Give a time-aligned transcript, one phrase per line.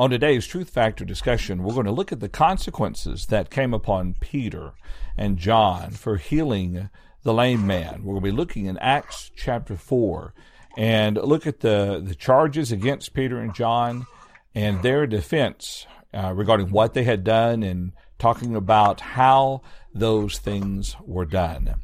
[0.00, 4.14] On today's Truth Factor discussion, we're going to look at the consequences that came upon
[4.18, 4.72] Peter
[5.14, 6.88] and John for healing
[7.22, 8.02] the lame man.
[8.02, 10.32] We're going to be looking in Acts chapter 4
[10.78, 14.06] and look at the, the charges against Peter and John
[14.54, 19.60] and their defense uh, regarding what they had done and talking about how
[19.92, 21.74] those things were done.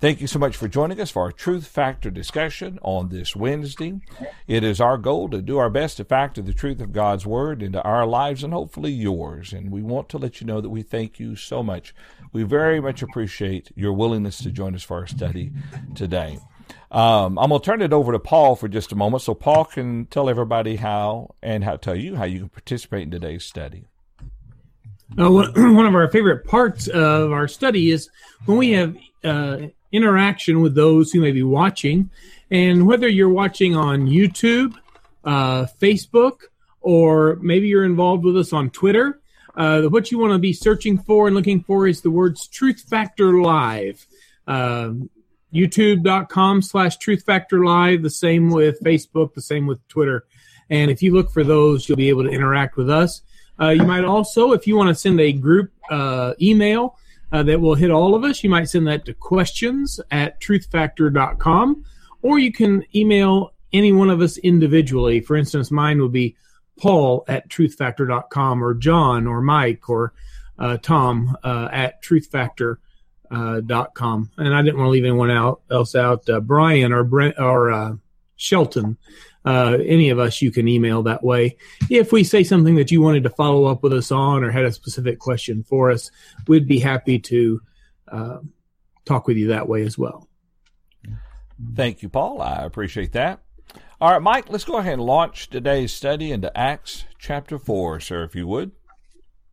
[0.00, 3.98] Thank you so much for joining us for our Truth Factor discussion on this Wednesday.
[4.46, 7.64] It is our goal to do our best to factor the truth of God's Word
[7.64, 9.52] into our lives and hopefully yours.
[9.52, 11.96] And we want to let you know that we thank you so much.
[12.32, 15.50] We very much appreciate your willingness to join us for our study
[15.96, 16.38] today.
[16.92, 19.64] Um, I'm going to turn it over to Paul for just a moment so Paul
[19.64, 23.86] can tell everybody how and how tell you how you can participate in today's study.
[25.18, 28.10] Uh, one of our favorite parts of our study is
[28.44, 29.58] when we have uh,
[29.92, 32.10] interaction with those who may be watching.
[32.50, 34.74] And whether you're watching on YouTube,
[35.24, 36.40] uh, Facebook,
[36.80, 39.20] or maybe you're involved with us on Twitter,
[39.54, 42.84] uh, what you want to be searching for and looking for is the words Truth
[42.88, 44.06] Factor Live.
[44.46, 44.92] Uh,
[45.52, 50.26] YouTube.com slash Truth Factor Live, the same with Facebook, the same with Twitter.
[50.70, 53.22] And if you look for those, you'll be able to interact with us.
[53.60, 56.96] Uh, you might also, if you want to send a group uh, email,
[57.32, 58.42] uh, that will hit all of us.
[58.42, 61.84] You might send that to questions at truthfactor.com,
[62.22, 65.20] or you can email any one of us individually.
[65.20, 66.36] For instance, mine would be
[66.78, 70.12] paul at truthfactor.com, or John, or Mike, or
[70.58, 72.78] uh, Tom uh, at truthfactor.com.
[73.30, 76.28] Uh, and I didn't want to leave anyone out, else out.
[76.28, 77.94] Uh, Brian or Brent or uh,
[78.36, 78.96] Sheldon
[79.44, 81.56] uh, any of us you can email that way.
[81.90, 84.64] If we say something that you wanted to follow up with us on or had
[84.64, 86.10] a specific question for us,
[86.46, 87.60] we'd be happy to
[88.10, 88.38] uh,
[89.04, 90.28] talk with you that way as well.
[91.74, 92.40] Thank you, Paul.
[92.40, 93.40] I appreciate that.
[94.00, 98.22] All right, Mike, let's go ahead and launch today's study into Acts chapter 4, sir,
[98.22, 98.70] if you would.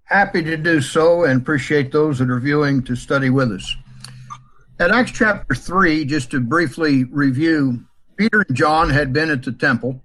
[0.03, 3.75] Happy to do so and appreciate those that are viewing to study with us.
[4.79, 7.83] At Acts chapter 3, just to briefly review,
[8.17, 10.01] Peter and John had been at the temple.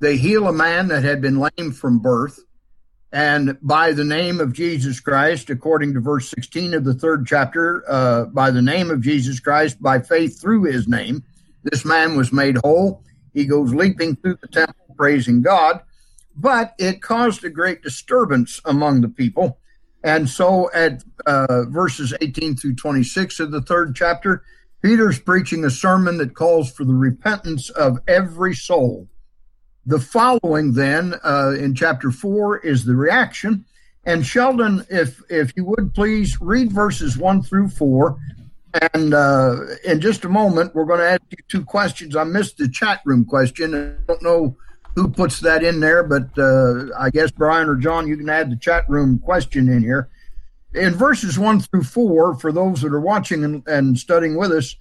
[0.00, 2.38] They heal a man that had been lame from birth.
[3.12, 7.82] And by the name of Jesus Christ, according to verse 16 of the third chapter,
[7.88, 11.24] uh, by the name of Jesus Christ, by faith through his name,
[11.62, 13.02] this man was made whole.
[13.32, 15.80] He goes leaping through the temple, praising God.
[16.36, 19.58] But it caused a great disturbance among the people.
[20.04, 24.44] And so at uh, verses 18 through 26 of the third chapter,
[24.82, 29.08] Peter's preaching a sermon that calls for the repentance of every soul.
[29.84, 33.64] The following, then, uh, in chapter four, is the reaction.
[34.04, 38.18] And Sheldon, if if you would please read verses one through four,
[38.92, 42.14] and uh, in just a moment, we're going to ask you two questions.
[42.14, 43.74] I missed the chat room question.
[43.74, 44.56] I don't know
[44.94, 48.50] who puts that in there, but uh, I guess Brian or John, you can add
[48.50, 50.08] the chat room question in here
[50.76, 54.76] in verses one through four, for those that are watching and, and studying with us,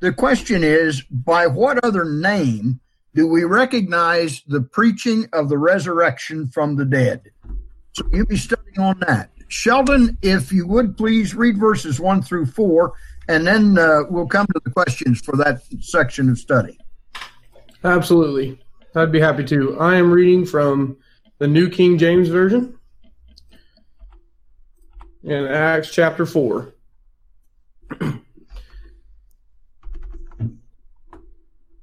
[0.00, 2.80] the question is by what other name
[3.14, 7.30] do we recognize the preaching of the resurrection from the dead?
[7.92, 9.30] So you'll be studying on that.
[9.48, 12.94] Sheldon, if you would please read verses one through four,
[13.28, 16.78] and then uh, we'll come to the questions for that section of study.
[17.84, 18.60] Absolutely.
[18.96, 19.78] I'd be happy to.
[19.78, 20.96] I am reading from
[21.38, 22.78] the New King James Version
[25.24, 26.74] in Acts chapter 4.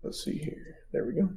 [0.03, 0.78] Let's see here.
[0.91, 1.29] There we go.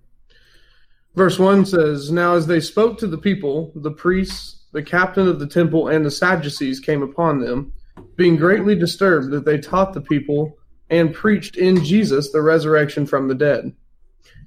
[1.15, 5.39] Verse 1 says Now, as they spoke to the people, the priests, the captain of
[5.39, 7.73] the temple, and the Sadducees came upon them,
[8.17, 10.59] being greatly disturbed that they taught the people
[10.91, 13.73] and preached in Jesus the resurrection from the dead.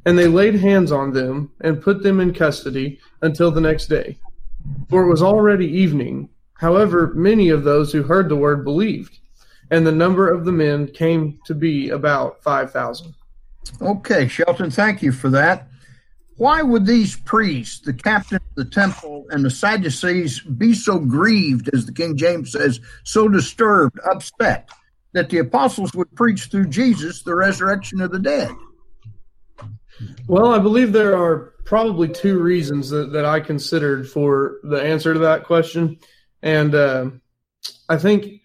[0.05, 4.19] And they laid hands on them and put them in custody until the next day.
[4.89, 9.19] For it was already evening However, many of those who heard the word believed,
[9.69, 13.13] and the number of the men came to be about 5,000.
[13.81, 15.67] Okay, Sheldon, thank you for that.
[16.37, 21.69] Why would these priests, the captain of the temple, and the Sadducees be so grieved,
[21.73, 24.69] as the King James says, so disturbed, upset,
[25.13, 28.51] that the apostles would preach through Jesus the resurrection of the dead?
[30.27, 35.13] Well, I believe there are probably two reasons that, that I considered for the answer
[35.13, 35.97] to that question.
[36.41, 37.11] And uh,
[37.89, 38.41] I think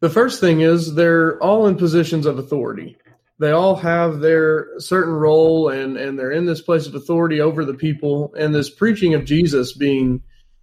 [0.00, 2.96] the first thing is they're all in positions of authority.
[3.38, 7.64] They all have their certain role and, and they're in this place of authority over
[7.64, 8.34] the people.
[8.38, 10.22] And this preaching of Jesus being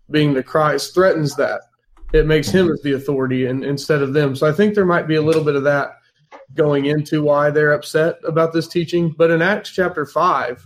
[0.09, 1.61] being the Christ threatens that.
[2.13, 4.35] It makes him as the authority and, instead of them.
[4.35, 5.97] So I think there might be a little bit of that
[6.53, 9.13] going into why they're upset about this teaching.
[9.17, 10.65] But in Acts chapter 5,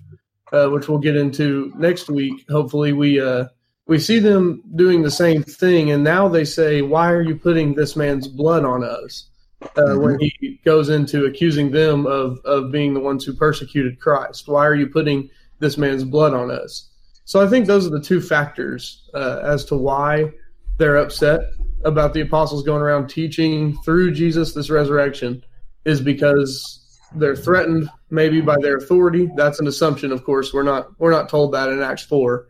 [0.53, 3.45] uh, which we'll get into next week, hopefully we uh,
[3.91, 7.75] we see them doing the same thing, and now they say, "Why are you putting
[7.75, 9.25] this man's blood on us?"
[9.61, 10.01] Uh, mm-hmm.
[10.01, 14.65] When he goes into accusing them of of being the ones who persecuted Christ, why
[14.65, 15.29] are you putting
[15.59, 16.89] this man's blood on us?
[17.25, 20.31] So I think those are the two factors uh, as to why
[20.77, 21.41] they're upset
[21.83, 25.43] about the apostles going around teaching through Jesus this resurrection
[25.83, 26.79] is because
[27.15, 29.29] they're threatened maybe by their authority.
[29.35, 30.53] That's an assumption, of course.
[30.53, 32.47] We're not we're not told that in Acts four.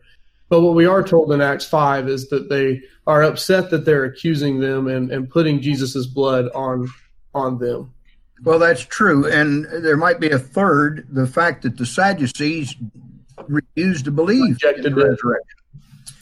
[0.52, 4.04] But what we are told in Acts 5 is that they are upset that they're
[4.04, 6.90] accusing them and, and putting Jesus' blood on
[7.32, 7.94] on them.
[8.42, 9.26] Well, that's true.
[9.26, 12.76] And there might be a third the fact that the Sadducees
[13.48, 15.58] refused to believe Rejected in the resurrection.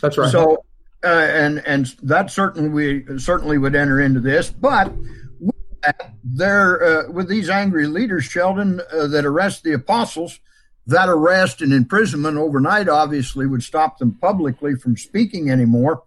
[0.00, 0.30] That's right.
[0.30, 0.64] So,
[1.02, 4.92] uh, and and that certainly we certainly would enter into this, but
[5.40, 10.38] with that, there uh, with these angry leaders, Sheldon, uh, that arrest the apostles,
[10.86, 16.02] that arrest and imprisonment overnight obviously would stop them publicly from speaking anymore.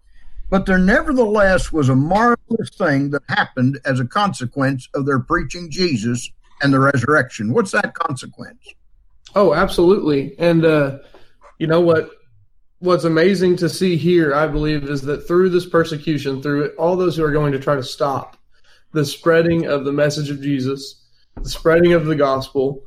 [0.50, 5.70] But there nevertheless was a marvelous thing that happened as a consequence of their preaching
[5.70, 6.30] Jesus
[6.62, 7.52] and the resurrection.
[7.52, 8.74] What's that consequence?
[9.34, 10.38] Oh, absolutely.
[10.38, 10.98] And uh,
[11.58, 12.10] you know what?
[12.80, 16.96] What's amazing to see here, I believe, is that through this persecution, through it, all
[16.96, 18.36] those who are going to try to stop
[18.92, 21.02] the spreading of the message of Jesus,
[21.40, 22.82] the spreading of the gospel,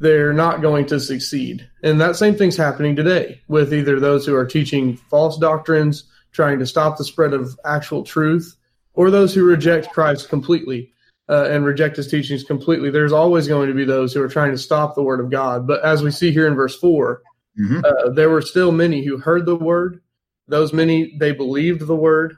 [0.00, 1.68] they're not going to succeed.
[1.82, 6.58] And that same thing's happening today with either those who are teaching false doctrines, trying
[6.60, 8.56] to stop the spread of actual truth,
[8.94, 10.92] or those who reject Christ completely
[11.28, 12.90] uh, and reject his teachings completely.
[12.90, 15.66] There's always going to be those who are trying to stop the word of God.
[15.66, 17.22] But as we see here in verse 4,
[17.60, 17.80] mm-hmm.
[17.84, 20.00] uh, there were still many who heard the word.
[20.46, 22.36] Those many, they believed the word.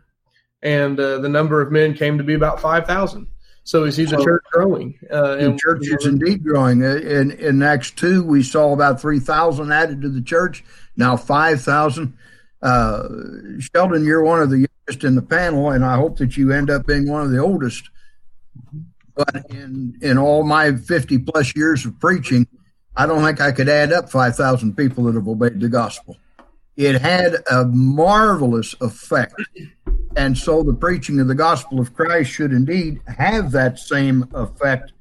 [0.63, 3.27] And uh, the number of men came to be about 5,000.
[3.65, 4.99] So we see the so, church growing.
[5.11, 6.83] Uh, the church is indeed growing.
[6.83, 10.65] Uh, in, in Acts 2, we saw about 3,000 added to the church,
[10.97, 12.17] now 5,000.
[12.63, 13.09] Uh,
[13.59, 16.71] Sheldon, you're one of the youngest in the panel, and I hope that you end
[16.71, 17.91] up being one of the oldest.
[19.15, 22.47] But in, in all my 50 plus years of preaching,
[22.97, 26.17] I don't think I could add up 5,000 people that have obeyed the gospel.
[26.77, 29.35] It had a marvelous effect
[30.17, 34.93] and so the preaching of the gospel of Christ should indeed have that same effect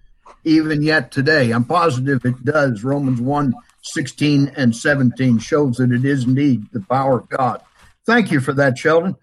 [0.43, 1.51] even yet today.
[1.51, 2.83] I'm positive it does.
[2.83, 7.61] Romans 1 16 and 17 shows that it is indeed the power of God.
[8.05, 9.15] Thank you for that, Sheldon.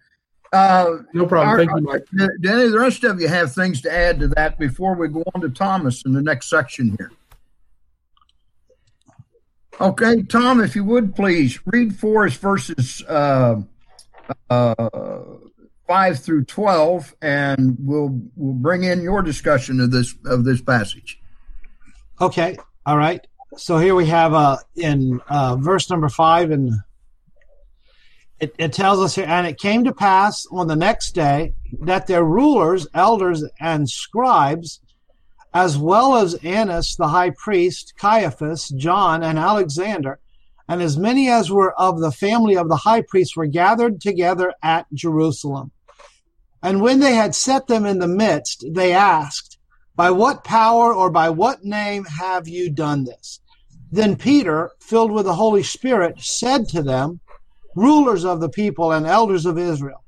[0.52, 1.48] Uh, no problem.
[1.48, 2.06] Our, Thank you, Mike.
[2.40, 5.08] Do any of the rest of you have things to add to that before we
[5.08, 7.12] go on to Thomas in the next section here?
[9.78, 13.60] Okay, Tom, if you would please read for us verses uh,
[14.48, 14.74] uh,
[15.86, 21.20] 5 through 12 and we'll we'll bring in your discussion of this of this passage
[22.20, 26.72] okay all right so here we have uh in uh verse number 5 and
[28.38, 32.06] it, it tells us here and it came to pass on the next day that
[32.06, 34.80] their rulers elders and scribes
[35.54, 40.18] as well as annas the high priest caiaphas john and alexander
[40.68, 44.52] and as many as were of the family of the high priest were gathered together
[44.62, 45.70] at Jerusalem.
[46.62, 49.58] And when they had set them in the midst, they asked,
[49.94, 53.40] By what power or by what name have you done this?
[53.90, 57.20] Then Peter, filled with the Holy Spirit, said to them,
[57.74, 60.02] Rulers of the people and elders of Israel,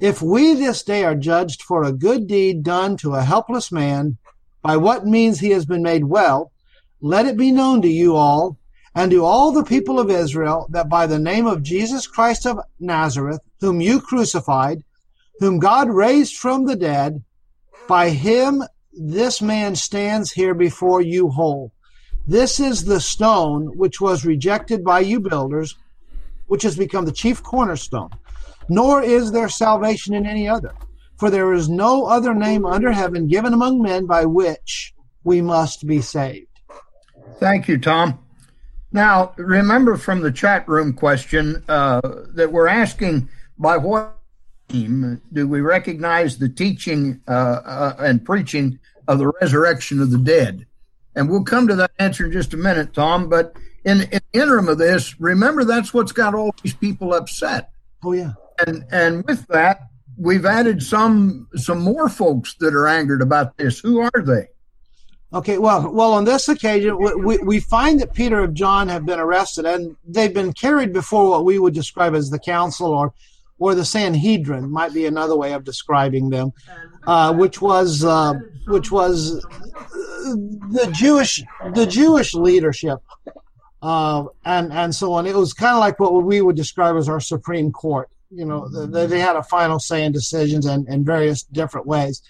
[0.00, 4.16] if we this day are judged for a good deed done to a helpless man,
[4.62, 6.52] by what means he has been made well,
[7.00, 8.58] let it be known to you all
[8.94, 12.60] and to all the people of Israel that by the name of Jesus Christ of
[12.78, 14.82] Nazareth, whom you crucified,
[15.40, 17.24] whom God raised from the dead,
[17.88, 21.72] by him this man stands here before you whole.
[22.26, 25.76] This is the stone which was rejected by you builders,
[26.46, 28.10] which has become the chief cornerstone.
[28.68, 30.74] Nor is there salvation in any other,
[31.16, 34.94] for there is no other name under heaven given among men by which
[35.24, 36.46] we must be saved.
[37.38, 38.18] Thank you, Tom.
[38.92, 42.00] Now, remember from the chat room question uh,
[42.34, 43.28] that we're asking
[43.58, 44.19] by what
[44.70, 47.30] do we recognize the teaching uh,
[47.64, 50.66] uh, and preaching of the resurrection of the dead?
[51.14, 53.28] And we'll come to that answer in just a minute, Tom.
[53.28, 57.70] But in, in the interim of this, remember that's what's got all these people upset.
[58.04, 58.32] Oh yeah.
[58.66, 59.80] And and with that,
[60.16, 63.80] we've added some some more folks that are angered about this.
[63.80, 64.48] Who are they?
[65.32, 69.20] Okay, well, well, on this occasion, we, we find that Peter and John have been
[69.20, 73.14] arrested, and they've been carried before what we would describe as the council or,
[73.60, 76.50] or the Sanhedrin, might be another way of describing them,
[77.06, 78.34] uh, which was, uh,
[78.66, 79.40] which was
[80.78, 82.98] the Jewish, the Jewish leadership,
[83.82, 85.26] uh, and and so on.
[85.26, 88.08] It was kind of like what we would describe as our Supreme Court.
[88.30, 92.22] you know, they, they had a final say in decisions and in various different ways.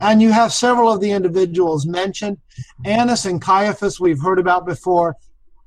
[0.00, 2.38] And you have several of the individuals mentioned.
[2.84, 5.16] Annas and Caiaphas, we've heard about before.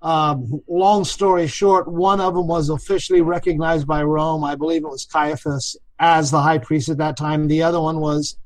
[0.01, 4.43] Um, long story short, one of them was officially recognized by Rome.
[4.43, 7.47] I believe it was Caiaphas as the high priest at that time.
[7.47, 8.37] The other one was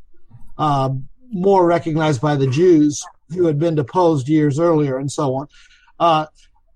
[0.57, 0.89] uh,
[1.31, 5.47] more recognized by the Jews who had been deposed years earlier and so on.
[5.99, 6.25] Uh,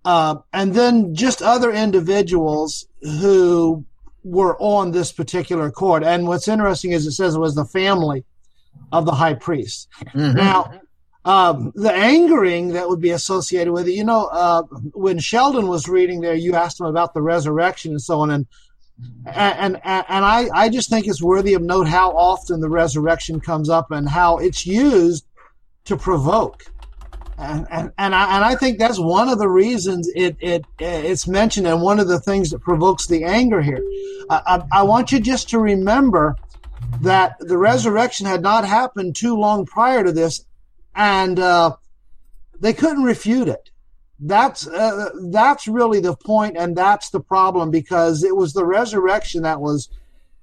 [0.05, 3.85] uh, and then just other individuals who
[4.23, 6.03] were on this particular court.
[6.03, 8.23] And what's interesting is it says it was the family
[8.91, 9.89] of the high priest.
[10.13, 10.37] Mm-hmm.
[10.37, 10.71] Now,
[11.27, 15.89] um, the angering that would be associated with it, you know, uh, when Sheldon was
[15.89, 18.47] reading there, you asked him about the resurrection and so on, and
[19.25, 23.69] and and, I, I just think it's worthy of note how often the resurrection comes
[23.69, 25.25] up and how it's used
[25.83, 26.63] to provoke.
[27.37, 31.27] And, and, and, I, and I think that's one of the reasons it, it it's
[31.27, 33.83] mentioned and one of the things that provokes the anger here.
[34.29, 34.41] I,
[34.71, 36.35] I, I want you just to remember
[37.01, 40.46] that the resurrection had not happened too long prior to this,
[40.97, 41.75] and uh,
[42.59, 43.69] they couldn't refute it.
[44.19, 49.43] That's uh, that's really the point, and that's the problem because it was the resurrection
[49.43, 49.89] that was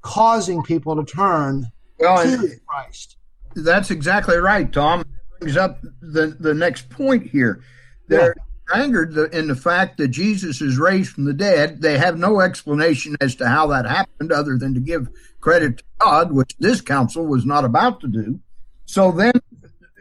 [0.00, 1.66] causing people to turn
[1.98, 3.16] well, to Christ.
[3.56, 5.04] That's exactly right, Tom.
[5.40, 7.64] Brings up the the next point here.
[8.06, 8.36] They're
[8.70, 8.82] yeah.
[8.82, 11.82] angered in the fact that Jesus is raised from the dead.
[11.82, 15.08] They have no explanation as to how that happened, other than to give
[15.40, 18.38] credit to God, which this council was not about to do.
[18.84, 19.32] So then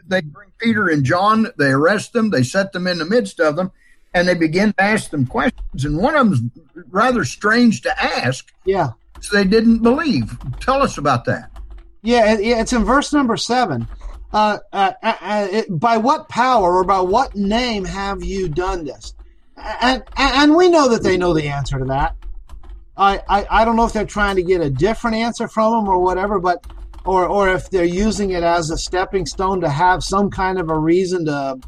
[0.08, 3.56] they bring Peter and John, they arrest them, they set them in the midst of
[3.56, 3.72] them,
[4.14, 5.86] and they begin to ask them questions.
[5.86, 6.52] And one of them's
[6.90, 8.52] rather strange to ask.
[8.66, 8.92] Yeah.
[9.22, 10.38] So they didn't believe.
[10.60, 11.50] Tell us about that.
[12.02, 13.88] Yeah, it's in verse number seven.
[14.34, 18.84] Uh, uh, uh, uh, it, by what power or by what name have you done
[18.84, 19.14] this?
[19.56, 22.16] And, and we know that they know the answer to that.
[22.98, 25.88] I, I, I don't know if they're trying to get a different answer from them
[25.88, 26.66] or whatever, but
[27.06, 30.70] or or if they're using it as a stepping stone to have some kind of
[30.70, 31.60] a reason to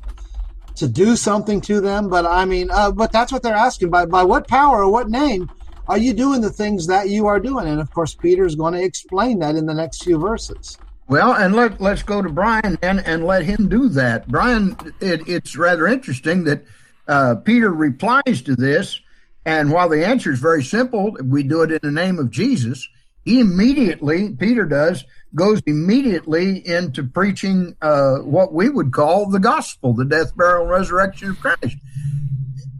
[0.75, 2.09] to do something to them.
[2.09, 3.89] But I mean, uh, but that's what they're asking.
[3.89, 5.49] By by what power or what name
[5.87, 7.67] are you doing the things that you are doing?
[7.67, 10.77] And of course, Peter's going to explain that in the next few verses.
[11.07, 14.27] Well, and let let's go to Brian then and let him do that.
[14.27, 16.65] Brian, it, it's rather interesting that
[17.07, 18.99] uh, Peter replies to this
[19.45, 22.87] and while the answer is very simple, we do it in the name of Jesus.
[23.25, 25.03] He immediately, Peter does,
[25.33, 31.31] goes immediately into preaching uh, what we would call the gospel, the death, burial, resurrection
[31.31, 31.75] of Christ.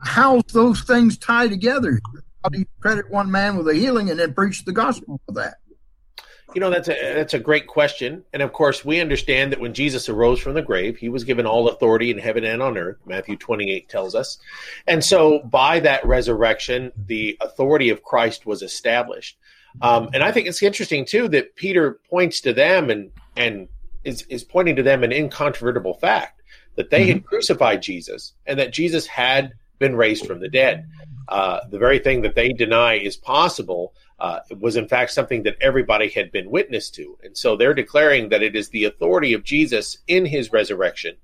[0.04, 2.00] How those things tie together?
[2.44, 5.34] How do you credit one man with a healing and then preach the gospel of
[5.34, 5.56] that?
[6.54, 8.24] You know, that's a that's a great question.
[8.32, 11.46] And of course, we understand that when Jesus arose from the grave, he was given
[11.46, 12.98] all authority in heaven and on earth.
[13.06, 14.38] Matthew 28 tells us.
[14.88, 19.38] And so by that resurrection, the authority of Christ was established.
[19.82, 23.68] Um, and I think it's interesting too that Peter points to them and and
[24.04, 26.42] is, is pointing to them an incontrovertible fact
[26.76, 27.14] that they mm-hmm.
[27.14, 30.88] had crucified Jesus and that Jesus had been raised from the dead.
[31.28, 35.58] Uh, the very thing that they deny is possible uh, was in fact something that
[35.60, 37.18] everybody had been witness to.
[37.24, 41.16] And so they're declaring that it is the authority of Jesus in his resurrection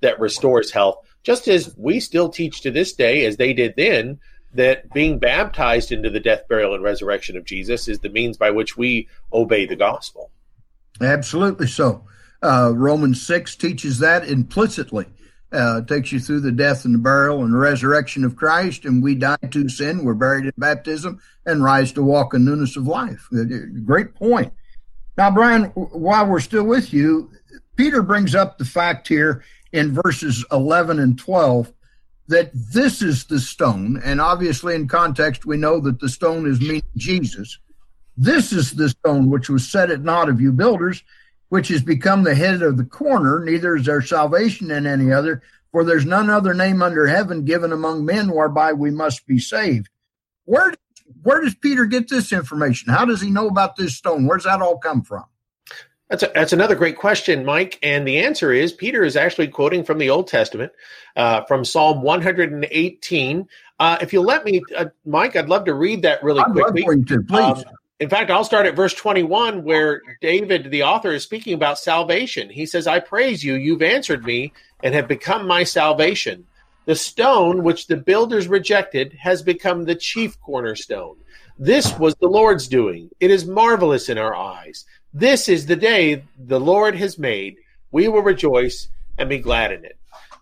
[0.00, 4.18] that restores health, just as we still teach to this day, as they did then,
[4.58, 8.50] that being baptized into the death, burial, and resurrection of Jesus is the means by
[8.50, 10.32] which we obey the gospel.
[11.00, 12.04] Absolutely so.
[12.42, 15.06] Uh, Romans 6 teaches that implicitly
[15.52, 19.14] uh, takes you through the death and the burial and resurrection of Christ, and we
[19.14, 23.28] die to sin, we're buried in baptism, and rise to walk in newness of life.
[23.32, 23.44] Uh,
[23.84, 24.52] great point.
[25.16, 27.30] Now, Brian, while we're still with you,
[27.76, 31.72] Peter brings up the fact here in verses 11 and 12
[32.28, 36.60] that this is the stone, and obviously in context, we know that the stone is
[36.60, 37.58] meaning Jesus.
[38.16, 41.02] This is the stone which was set at naught of you builders,
[41.48, 45.42] which has become the head of the corner, neither is there salvation in any other,
[45.72, 49.88] for there's none other name under heaven given among men whereby we must be saved.
[50.44, 50.74] Where,
[51.22, 52.92] where does Peter get this information?
[52.92, 54.26] How does he know about this stone?
[54.26, 55.24] Where's that all come from?
[56.08, 57.78] That's a, that's another great question, Mike.
[57.82, 60.72] And the answer is Peter is actually quoting from the Old Testament,
[61.16, 63.48] uh, from Psalm 118.
[63.78, 66.82] Uh, if you'll let me, uh, Mike, I'd love to read that really I'd quickly.
[67.04, 67.40] To, please.
[67.40, 67.64] Um,
[68.00, 72.48] in fact, I'll start at verse 21, where David, the author, is speaking about salvation.
[72.48, 76.46] He says, I praise you, you've answered me and have become my salvation.
[76.84, 81.16] The stone which the builders rejected has become the chief cornerstone.
[81.58, 83.10] This was the Lord's doing.
[83.18, 84.84] It is marvelous in our eyes.
[85.12, 87.56] This is the day the Lord has made.
[87.90, 89.98] We will rejoice and be glad in it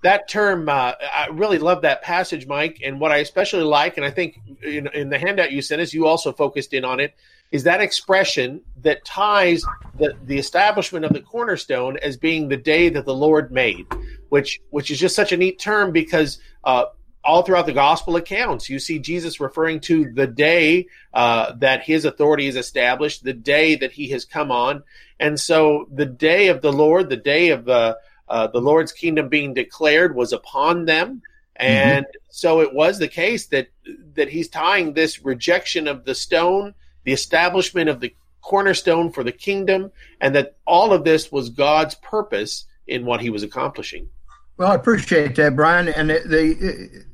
[0.06, 2.80] that term, uh, I really love that passage, Mike.
[2.84, 5.92] And what I especially like, and I think in, in, the handout you sent us,
[5.92, 7.14] you also focused in on it,
[7.50, 9.64] is that expression that ties
[9.98, 13.86] the, the establishment of the cornerstone as being the day that the Lord made,
[14.28, 16.84] which which is just such a neat term because uh,
[17.26, 22.04] all throughout the gospel accounts, you see Jesus referring to the day uh, that his
[22.04, 24.82] authority is established, the day that he has come on,
[25.18, 29.28] and so the day of the Lord, the day of the uh, the Lord's kingdom
[29.28, 31.22] being declared, was upon them.
[31.54, 32.18] And mm-hmm.
[32.28, 33.68] so it was the case that
[34.14, 36.74] that he's tying this rejection of the stone
[37.06, 39.90] the establishment of the cornerstone for the kingdom,
[40.20, 44.10] and that all of this was God's purpose in what he was accomplishing.
[44.58, 45.88] Well, I appreciate that, Brian.
[45.88, 47.04] And the, the,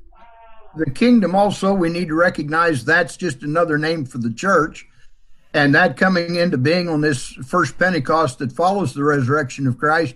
[0.76, 4.86] the kingdom also, we need to recognize that's just another name for the church.
[5.54, 10.14] And that coming into being on this first Pentecost that follows the resurrection of Christ,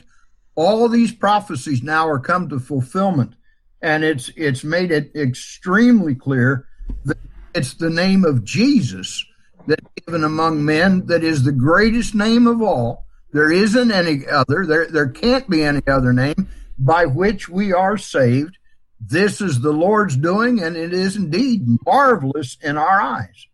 [0.54, 3.34] all these prophecies now are come to fulfillment.
[3.82, 6.66] And it's it's made it extremely clear
[7.04, 7.18] that
[7.54, 9.24] it's the name of Jesus
[9.66, 13.06] that given among men that is the greatest name of all.
[13.32, 16.48] There isn't any other, there, there can't be any other name
[16.78, 18.55] by which we are saved.
[19.00, 23.46] This is the Lord's doing, and it is indeed marvelous in our eyes.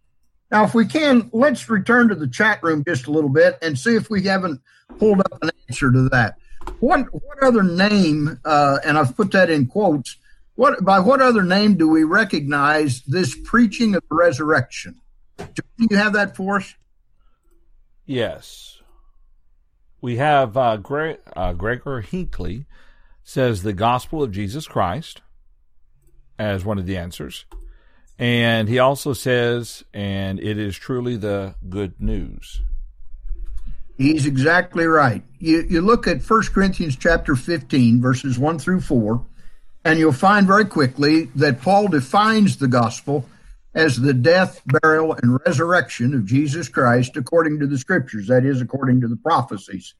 [0.50, 3.78] Now, if we can, let's return to the chat room just a little bit and
[3.78, 4.60] see if we haven't
[4.98, 6.36] pulled up an answer to that.
[6.80, 8.38] What what other name?
[8.44, 10.16] Uh, and I've put that in quotes.
[10.54, 15.00] What by what other name do we recognize this preaching of the resurrection?
[15.38, 16.74] Do you have that for us?
[18.06, 18.80] Yes.
[20.00, 22.66] We have uh, Gre- uh, Gregor Hinckley
[23.24, 25.22] says the gospel of Jesus Christ
[26.38, 27.44] as one of the answers.
[28.18, 32.60] And he also says, and it is truly the good news.
[33.98, 35.22] He's exactly right.
[35.38, 39.24] You, you look at 1 Corinthians chapter 15, verses 1 through 4,
[39.84, 43.26] and you'll find very quickly that Paul defines the gospel
[43.74, 48.60] as the death, burial, and resurrection of Jesus Christ according to the scriptures, that is,
[48.60, 49.94] according to the prophecies.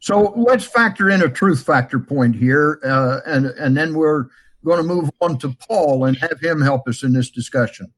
[0.00, 4.26] So let's factor in a truth factor point here, uh, and, and then we're
[4.64, 7.92] going to move on to Paul and have him help us in this discussion.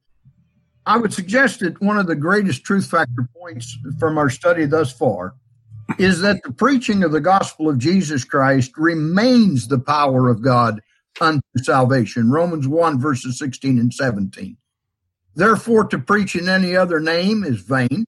[0.86, 4.92] I would suggest that one of the greatest truth factor points from our study thus
[4.92, 5.34] far
[5.98, 10.80] is that the preaching of the gospel of Jesus Christ remains the power of God
[11.20, 12.30] unto salvation.
[12.30, 14.56] Romans 1, verses 16 and 17.
[15.34, 18.06] Therefore, to preach in any other name is vain.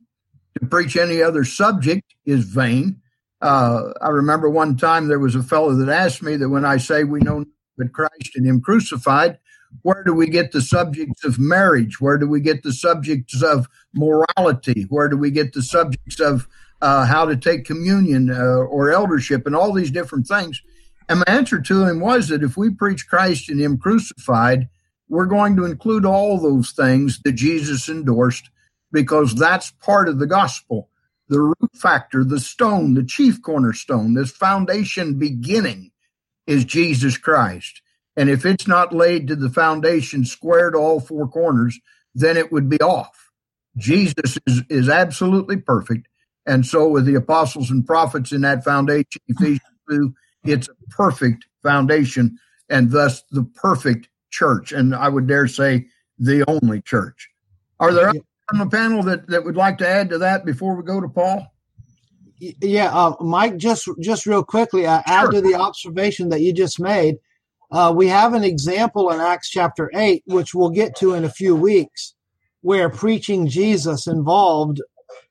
[0.61, 3.01] To preach any other subject is vain.
[3.41, 6.77] Uh, I remember one time there was a fellow that asked me that when I
[6.77, 7.45] say we know
[7.77, 9.39] but Christ and Him crucified,
[9.83, 12.01] where do we get the subjects of marriage?
[12.01, 14.87] Where do we get the subjects of morality?
[14.89, 16.47] Where do we get the subjects of
[16.83, 20.61] uh, how to take communion uh, or eldership and all these different things?
[21.09, 24.69] And my answer to him was that if we preach Christ and Him crucified,
[25.09, 28.51] we're going to include all those things that Jesus endorsed
[28.91, 30.89] because that's part of the gospel.
[31.29, 35.92] The root factor, the stone, the chief cornerstone, this foundation beginning
[36.47, 37.83] is Jesus Christ.
[38.17, 41.79] And if it's not laid to the foundation square to all four corners,
[42.15, 43.31] then it would be off.
[43.77, 46.09] Jesus is, is absolutely perfect.
[46.47, 51.47] And so with the apostles and prophets in that foundation, Ephesians 2, it's a perfect
[51.63, 55.87] foundation and thus the perfect church, and I would dare say
[56.19, 57.29] the only church.
[57.79, 58.13] Are there
[58.53, 61.09] on the panel that, that would like to add to that before we go to
[61.09, 61.52] Paul?
[62.61, 65.15] Yeah, uh, Mike, just just real quickly, uh, sure.
[65.15, 67.17] add to the observation that you just made.
[67.71, 71.31] Uh, we have an example in Acts chapter 8, which we'll get to in a
[71.31, 72.15] few weeks,
[72.61, 74.83] where preaching Jesus involved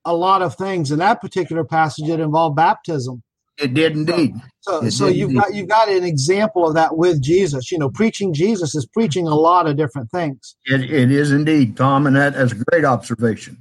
[0.05, 0.89] a lot of things.
[0.89, 3.21] In that particular passage, it involved baptism.
[3.57, 4.33] It did indeed.
[4.61, 5.41] So, so you've indeed.
[5.41, 7.73] got you've got an example of that with Jesus.
[7.73, 10.55] You know, preaching Jesus is preaching a lot of different things.
[10.65, 13.57] It, it is indeed, Tom, and that's a great observation.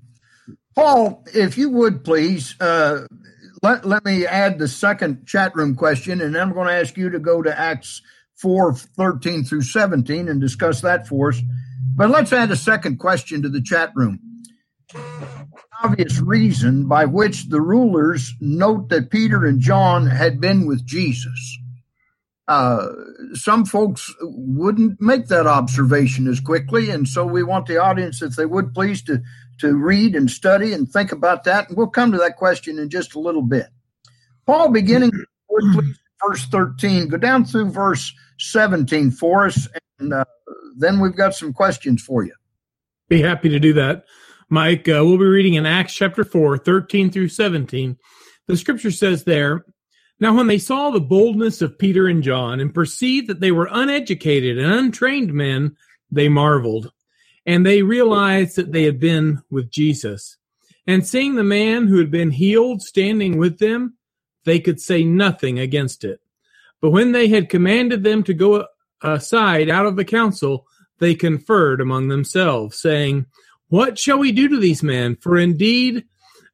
[0.75, 3.07] Paul, if you would please, uh,
[3.63, 6.97] let, let me add the second chat room question, and then I'm going to ask
[6.97, 8.03] you to go to Acts
[8.37, 11.41] 4 13 through 17 and discuss that for us.
[11.97, 14.21] But let's add a second question to the chat room
[15.83, 21.59] obvious reason by which the rulers note that Peter and John had been with Jesus.
[22.49, 22.89] Uh,
[23.35, 28.35] some folks wouldn't make that observation as quickly, and so we want the audience, if
[28.35, 29.23] they would please, to
[29.61, 31.69] to read and study and think about that.
[31.69, 33.67] And we'll come to that question in just a little bit.
[34.47, 35.13] Paul, beginning
[36.27, 39.69] verse 13, go down through verse 17 for us,
[39.99, 40.25] and uh,
[40.77, 42.35] then we've got some questions for you.
[43.09, 44.05] Be happy to do that.
[44.49, 47.97] Mike, uh, we'll be reading in Acts chapter 4, 13 through 17.
[48.47, 49.65] The scripture says there,
[50.19, 53.69] Now when they saw the boldness of Peter and John and perceived that they were
[53.71, 55.77] uneducated and untrained men,
[56.11, 56.91] they marveled.
[57.51, 60.37] And they realized that they had been with Jesus.
[60.87, 63.97] And seeing the man who had been healed standing with them,
[64.45, 66.21] they could say nothing against it.
[66.81, 68.67] But when they had commanded them to go
[69.03, 70.69] aside out of the council,
[71.01, 73.27] they conferred among themselves, saying,
[73.67, 75.17] What shall we do to these men?
[75.17, 76.05] For indeed,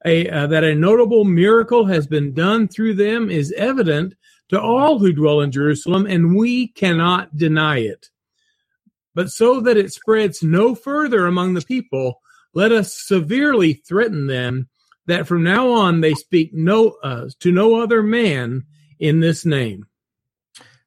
[0.06, 4.14] a, uh, that a notable miracle has been done through them is evident
[4.48, 8.08] to all who dwell in Jerusalem, and we cannot deny it.
[9.16, 12.20] But so that it spreads no further among the people,
[12.52, 14.68] let us severely threaten them
[15.06, 18.64] that from now on they speak no uh, to no other man
[19.00, 19.86] in this name.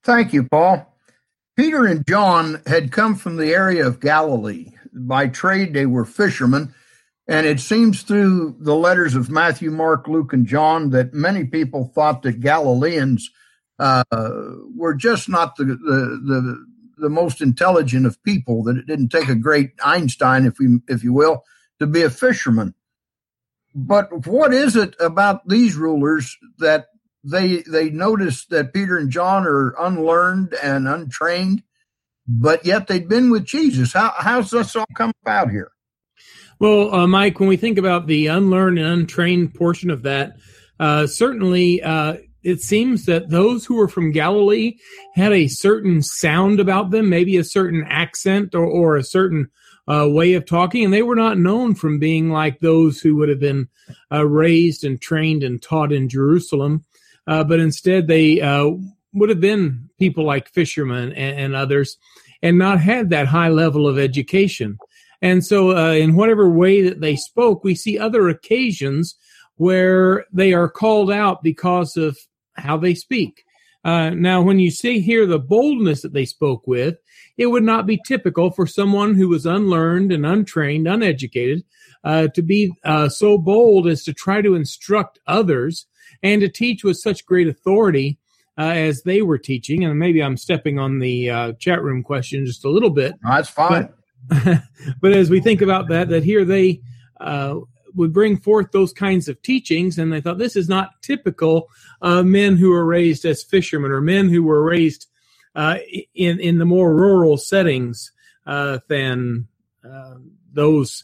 [0.03, 0.95] Thank you, Paul.
[1.57, 4.73] Peter and John had come from the area of Galilee.
[4.93, 6.75] By trade, they were fishermen.
[7.27, 11.91] And it seems through the letters of Matthew, Mark, Luke, and John that many people
[11.95, 13.29] thought that Galileans
[13.79, 14.03] uh,
[14.75, 16.68] were just not the, the, the
[16.99, 18.63] the most intelligent of people.
[18.63, 21.43] That it didn't take a great Einstein, if we if you will,
[21.79, 22.73] to be a fisherman.
[23.75, 26.87] But what is it about these rulers that
[27.23, 31.63] they they notice that Peter and John are unlearned and untrained,
[32.27, 33.93] but yet they've been with Jesus?
[33.93, 35.71] How how's this all come about here?
[36.59, 40.37] Well, uh, Mike, when we think about the unlearned and untrained portion of that,
[40.77, 44.77] uh, certainly uh, it seems that those who were from Galilee
[45.15, 49.49] had a certain sound about them, maybe a certain accent or, or a certain
[49.87, 53.29] uh, way of talking, and they were not known from being like those who would
[53.29, 53.67] have been
[54.11, 56.85] uh, raised and trained and taught in Jerusalem,
[57.27, 58.69] uh, but instead they uh,
[59.13, 61.97] would have been people like fishermen and, and, others,
[62.43, 64.77] and not had that high level of education.
[65.21, 69.15] And so, uh, in whatever way that they spoke, we see other occasions
[69.55, 72.17] where they are called out because of
[72.61, 73.43] how they speak.
[73.83, 76.97] Uh, now, when you see here the boldness that they spoke with,
[77.37, 81.63] it would not be typical for someone who was unlearned and untrained, uneducated,
[82.03, 85.85] uh, to be uh, so bold as to try to instruct others
[86.23, 88.17] and to teach with such great authority
[88.57, 89.85] uh, as they were teaching.
[89.85, 93.13] And maybe I'm stepping on the uh, chat room question just a little bit.
[93.23, 93.89] That's fine.
[94.27, 94.63] But,
[95.01, 96.81] but as we think about that, that here they
[97.21, 97.59] uh,
[97.95, 101.69] would bring forth those kinds of teachings, and they thought this is not typical
[102.01, 105.07] uh, men who were raised as fishermen or men who were raised
[105.55, 105.77] uh,
[106.13, 108.11] in in the more rural settings
[108.45, 109.47] uh, than
[109.83, 110.15] uh,
[110.53, 111.03] those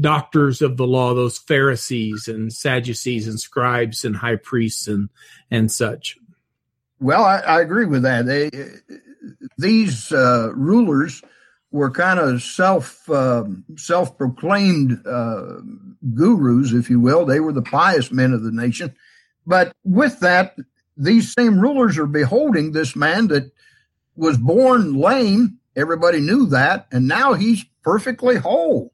[0.00, 5.08] doctors of the law, those Pharisees and Sadducees and scribes and high priests and
[5.50, 6.16] and such.
[7.00, 8.26] Well, I, I agree with that.
[8.26, 8.50] They,
[9.56, 11.22] these uh, rulers
[11.70, 13.44] were kind of self uh,
[13.76, 15.60] self proclaimed uh,
[16.14, 17.24] gurus, if you will.
[17.24, 18.94] They were the pious men of the nation.
[19.46, 20.56] But with that,
[20.96, 23.50] these same rulers are beholding this man that
[24.16, 25.58] was born lame.
[25.76, 28.92] Everybody knew that, and now he's perfectly whole.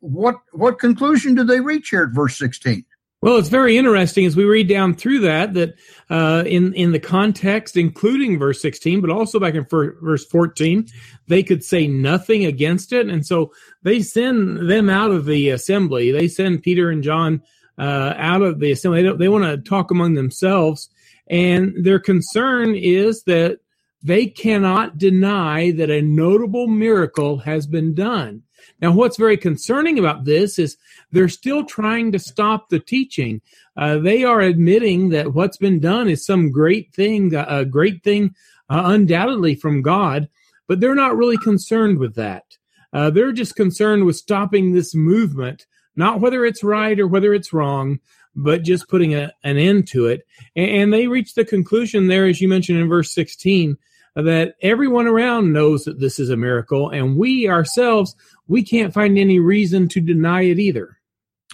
[0.00, 2.84] What what conclusion do they reach here at verse sixteen?
[3.24, 5.76] Well, it's very interesting as we read down through that that
[6.10, 10.88] uh, in in the context, including verse sixteen, but also back in verse fourteen,
[11.26, 13.50] they could say nothing against it, and so
[13.82, 16.12] they send them out of the assembly.
[16.12, 17.40] They send Peter and John
[17.78, 19.02] uh, out of the assembly.
[19.02, 20.90] They, they want to talk among themselves,
[21.26, 23.60] and their concern is that
[24.02, 28.42] they cannot deny that a notable miracle has been done.
[28.80, 30.76] Now, what's very concerning about this is
[31.12, 33.40] they're still trying to stop the teaching.
[33.76, 38.34] Uh, they are admitting that what's been done is some great thing, a great thing
[38.68, 40.28] uh, undoubtedly from God,
[40.66, 42.44] but they're not really concerned with that.
[42.92, 47.52] Uh, they're just concerned with stopping this movement, not whether it's right or whether it's
[47.52, 47.98] wrong,
[48.36, 50.26] but just putting a, an end to it.
[50.56, 53.76] And, and they reach the conclusion there, as you mentioned in verse 16,
[54.16, 58.14] that everyone around knows that this is a miracle, and we ourselves,
[58.48, 60.98] we can't find any reason to deny it either.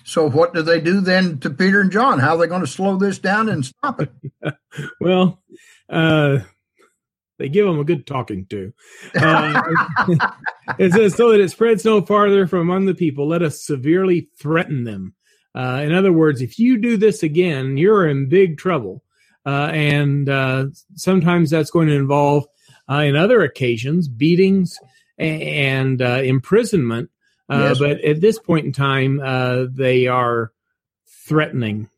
[0.05, 2.19] So, what do they do then to Peter and John?
[2.19, 4.13] How are they going to slow this down and stop it?
[5.01, 5.43] well,
[5.89, 6.39] uh,
[7.39, 8.73] they give them a good talking to.
[9.15, 9.63] Uh,
[10.79, 14.29] it says, so that it spreads no farther from among the people, let us severely
[14.39, 15.15] threaten them.
[15.55, 19.03] Uh, in other words, if you do this again, you're in big trouble.
[19.47, 22.47] Uh, and uh, sometimes that's going to involve,
[22.91, 24.79] uh, in other occasions, beatings
[25.21, 27.11] and uh, imprisonment.
[27.49, 27.79] Uh, yes.
[27.79, 30.53] But at this point in time, uh, they are
[31.27, 31.89] threatening.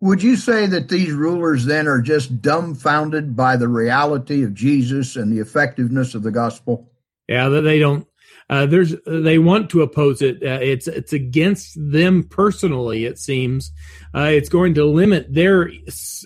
[0.00, 5.16] Would you say that these rulers then are just dumbfounded by the reality of Jesus
[5.16, 6.90] and the effectiveness of the gospel?
[7.28, 8.06] Yeah, that they don't
[8.50, 10.42] uh, there's they want to oppose it.
[10.42, 13.04] Uh, it's it's against them personally.
[13.04, 13.72] It seems
[14.14, 15.70] uh, it's going to limit their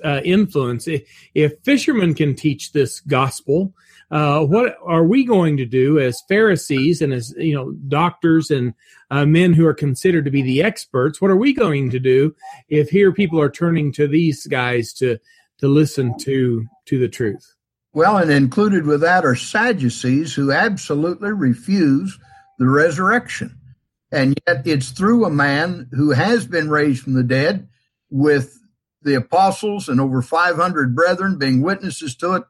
[0.05, 0.87] uh, influence.
[0.87, 1.03] If,
[1.35, 3.75] if, fishermen can teach this gospel,
[4.13, 8.75] uh, what are we going to do as Pharisees and as you know doctors and
[9.11, 11.21] uh, men who are considered to be the experts?
[11.21, 12.35] What are we going to do
[12.69, 15.19] if here people are turning to these guys to
[15.59, 17.55] to listen to to the truth?
[17.95, 22.19] Well, and included with that are Sadducees who absolutely refuse
[22.59, 23.59] the resurrection.
[24.11, 27.67] And yet it's through a man who has been raised from the dead
[28.11, 28.59] with
[29.01, 32.45] the apostles and over 500 brethren being witnesses to it.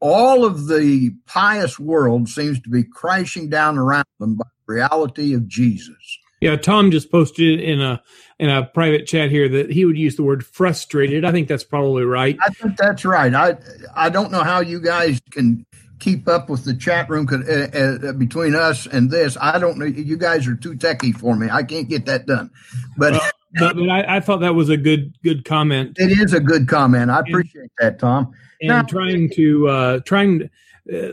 [0.00, 5.34] All of the pious world seems to be crashing down around them by the reality
[5.34, 6.18] of Jesus.
[6.40, 8.02] Yeah, Tom just posted in a
[8.38, 11.24] in a private chat here that he would use the word frustrated.
[11.24, 12.38] I think that's probably right.
[12.44, 13.34] I think that's right.
[13.34, 13.56] I
[13.94, 15.66] I don't know how you guys can
[15.98, 19.36] keep up with the chat room uh, uh, between us and this.
[19.38, 19.84] I don't know.
[19.84, 21.48] You guys are too techy for me.
[21.50, 22.50] I can't get that done.
[22.96, 23.14] But.
[23.14, 23.20] Uh,
[23.58, 25.96] but, but I, I, thought that was a good good comment.
[25.98, 27.10] It is a good comment.
[27.10, 28.32] I appreciate that, Tom.
[28.60, 30.50] And now, trying to uh, trying,
[30.92, 31.12] uh,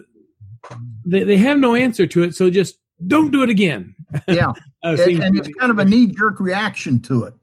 [1.06, 3.96] they they have no answer to it, so just don't do it again.
[4.28, 7.34] Yeah, it, and it's kind of a knee jerk reaction to it.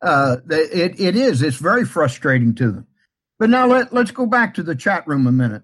[0.00, 1.42] Uh, it it is.
[1.42, 2.86] It's very frustrating to them.
[3.40, 5.62] But now let let's go back to the chat room a minute.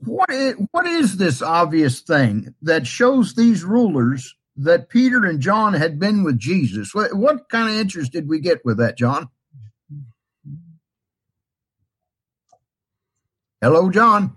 [0.00, 5.74] What is, what is this obvious thing that shows these rulers that Peter and John
[5.74, 6.94] had been with Jesus.
[6.94, 9.28] What, what kind of interest did we get with that, John?
[13.66, 14.30] Hello, John.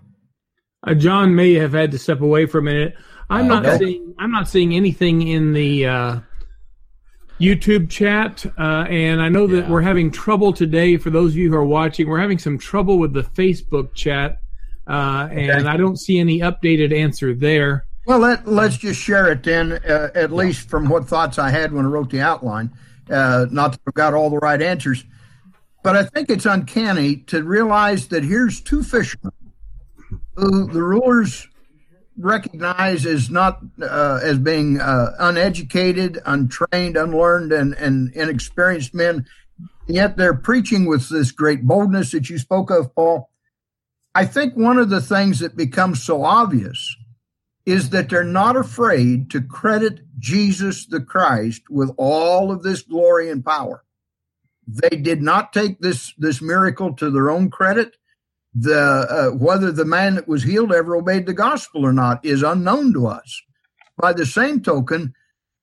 [0.84, 2.96] Uh, John may have had to step away for a minute.
[3.28, 3.78] I'm not okay.
[3.78, 4.12] seeing.
[4.18, 6.20] I'm not seeing anything in the uh,
[7.40, 9.70] YouTube chat, uh, and I know that yeah.
[9.70, 10.96] we're having trouble today.
[10.96, 14.40] For those of you who are watching, we're having some trouble with the Facebook chat,
[14.88, 15.68] uh, and okay.
[15.68, 17.86] I don't see any updated answer there.
[18.06, 21.72] Well, let, let's just share it then, uh, at least from what thoughts I had
[21.72, 22.72] when I wrote the outline.
[23.08, 25.04] Uh, not that I've got all the right answers,
[25.82, 29.32] but I think it's uncanny to realize that here's two fishermen
[30.34, 31.48] who the rulers
[32.18, 39.26] recognize as not uh, as being uh, uneducated, untrained, unlearned, and, and inexperienced men.
[39.86, 43.30] Yet they're preaching with this great boldness that you spoke of, Paul.
[44.14, 46.96] I think one of the things that becomes so obvious
[47.66, 53.30] is that they're not afraid to credit Jesus the Christ with all of this glory
[53.30, 53.84] and power.
[54.66, 57.96] They did not take this this miracle to their own credit.
[58.54, 62.42] The uh, whether the man that was healed ever obeyed the gospel or not is
[62.42, 63.42] unknown to us.
[63.96, 65.14] By the same token,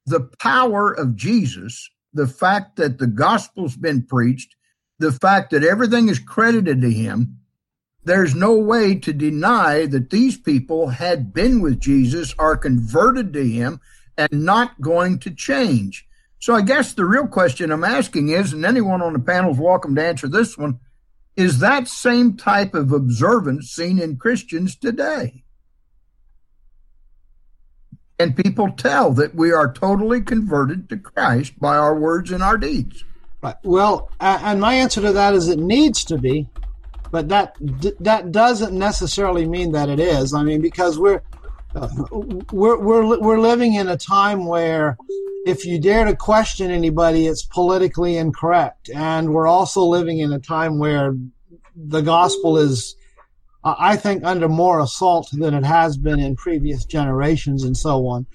[0.05, 4.55] the power of Jesus, the fact that the gospel's been preached,
[4.99, 7.39] the fact that everything is credited to him,
[8.03, 13.45] there's no way to deny that these people had been with Jesus, are converted to
[13.45, 13.81] him,
[14.17, 16.06] and not going to change.
[16.39, 19.57] So I guess the real question I'm asking is, and anyone on the panel is
[19.57, 20.79] welcome to answer this one,
[21.35, 25.43] is that same type of observance seen in Christians today?
[28.19, 32.57] And people tell that we are totally converted to Christ by our words and our
[32.57, 33.03] deeds.
[33.41, 33.55] Right.
[33.63, 36.47] Well, and my answer to that is it needs to be
[37.11, 37.55] but that
[37.99, 40.33] that doesn't necessarily mean that it is.
[40.33, 41.21] I mean, because we're
[41.75, 41.89] uh,
[42.51, 44.97] we're we're we're living in a time where
[45.45, 50.39] if you dare to question anybody, it's politically incorrect, and we're also living in a
[50.39, 51.15] time where
[51.75, 52.95] the gospel is,
[53.63, 58.25] I think, under more assault than it has been in previous generations, and so on.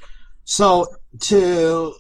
[0.44, 0.86] So
[1.20, 1.94] to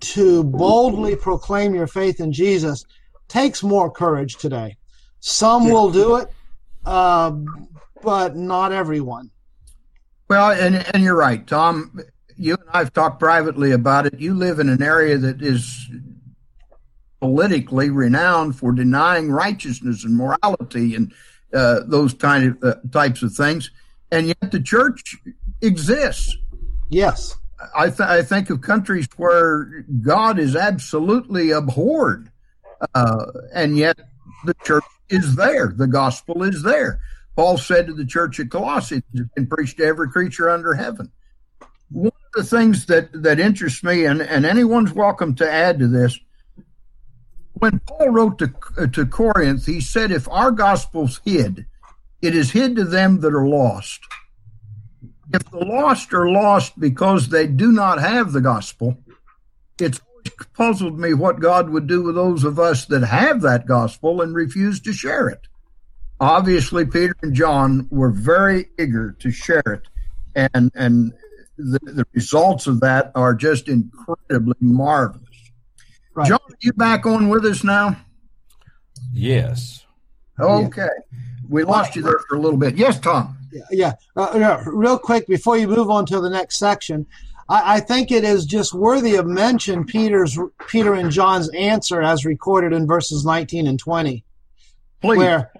[0.00, 2.84] to boldly proclaim your faith in Jesus
[3.28, 4.76] takes more courage today.
[5.20, 6.28] Some will do it,
[6.84, 7.32] uh,
[8.02, 9.30] but not everyone.
[10.28, 12.00] Well, and, and you're right, Tom.
[12.36, 14.18] You and I have talked privately about it.
[14.18, 15.88] You live in an area that is
[17.20, 21.12] politically renowned for denying righteousness and morality and
[21.54, 23.70] uh, those kind of uh, types of things,
[24.10, 25.16] and yet the church
[25.60, 26.36] exists.
[26.88, 27.36] Yes,
[27.76, 32.30] I, th- I think of countries where God is absolutely abhorred,
[32.94, 33.98] uh, and yet
[34.44, 35.68] the church is there.
[35.76, 37.00] The gospel is there.
[37.36, 41.10] Paul said to the church at Colossae, it's been preached to every creature under heaven.
[41.90, 45.88] One of the things that, that interests me, and, and anyone's welcome to add to
[45.88, 46.18] this,
[47.54, 51.66] when Paul wrote to, to Corinth, he said, If our gospel's hid,
[52.20, 54.00] it is hid to them that are lost.
[55.32, 58.98] If the lost are lost because they do not have the gospel,
[59.80, 60.00] it's
[60.54, 64.34] puzzled me what God would do with those of us that have that gospel and
[64.34, 65.48] refuse to share it.
[66.22, 69.88] Obviously, Peter and John were very eager to share it,
[70.54, 71.12] and and
[71.58, 75.24] the, the results of that are just incredibly marvelous.
[76.14, 76.28] Right.
[76.28, 77.96] John, are you back on with us now?
[79.12, 79.84] Yes.
[80.38, 80.86] Okay.
[81.48, 82.76] We lost you there for a little bit.
[82.76, 83.36] Yes, Tom.
[83.72, 84.62] Yeah, uh, yeah.
[84.64, 87.04] Real quick before you move on to the next section,
[87.48, 92.24] I, I think it is just worthy of mention Peter's Peter and John's answer as
[92.24, 94.24] recorded in verses 19 and 20,
[95.00, 95.18] Please.
[95.18, 95.52] where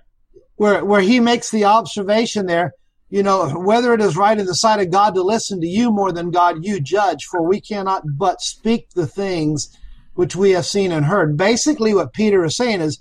[0.56, 2.74] where where he makes the observation there.
[3.10, 5.90] You know, whether it is right in the sight of God to listen to you
[5.90, 9.76] more than God you judge, for we cannot but speak the things
[10.14, 11.36] which we have seen and heard.
[11.36, 12.98] Basically, what Peter is saying is,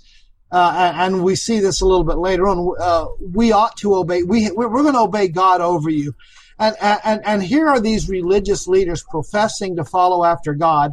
[0.50, 4.22] uh, and we see this a little bit later on, uh, we ought to obey.
[4.22, 6.14] We we're going to obey God over you,
[6.58, 10.92] and and and here are these religious leaders professing to follow after God.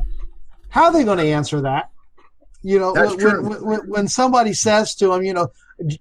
[0.70, 1.90] How are they going to answer that?
[2.62, 3.50] You know, That's when, true.
[3.50, 5.50] when, when, when somebody says to them, you know,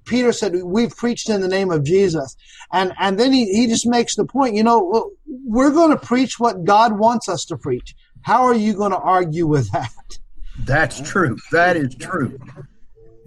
[0.05, 2.37] Peter said, "We've preached in the name of Jesus,"
[2.73, 4.55] and and then he, he just makes the point.
[4.55, 5.11] You know,
[5.45, 7.95] we're going to preach what God wants us to preach.
[8.23, 10.19] How are you going to argue with that?
[10.59, 11.37] That's true.
[11.53, 12.39] That is true.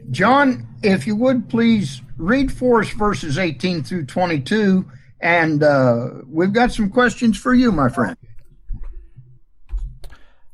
[0.10, 4.86] John, if you would please read for us verses 18 through 22,
[5.22, 8.18] and uh, we've got some questions for you, my friend.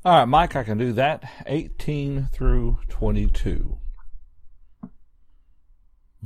[0.05, 1.23] All right, Mike, I can do that.
[1.45, 3.77] 18 through 22.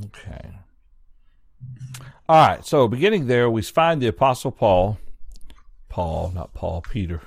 [0.06, 0.52] Okay.
[2.28, 4.98] All right, so beginning there, we find the Apostle Paul.
[5.90, 7.22] Paul, not Paul, Peter.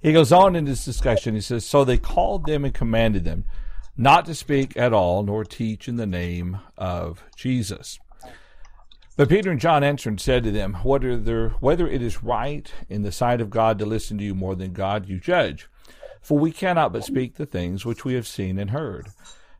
[0.00, 1.34] He goes on in this discussion.
[1.34, 3.44] He says, So they called them and commanded them
[3.96, 7.98] not to speak at all, nor teach in the name of Jesus.
[9.16, 13.02] But Peter and John answered and said to them, whether, whether it is right in
[13.02, 15.68] the sight of God to listen to you more than God you judge.
[16.22, 19.08] For we cannot but speak the things which we have seen and heard.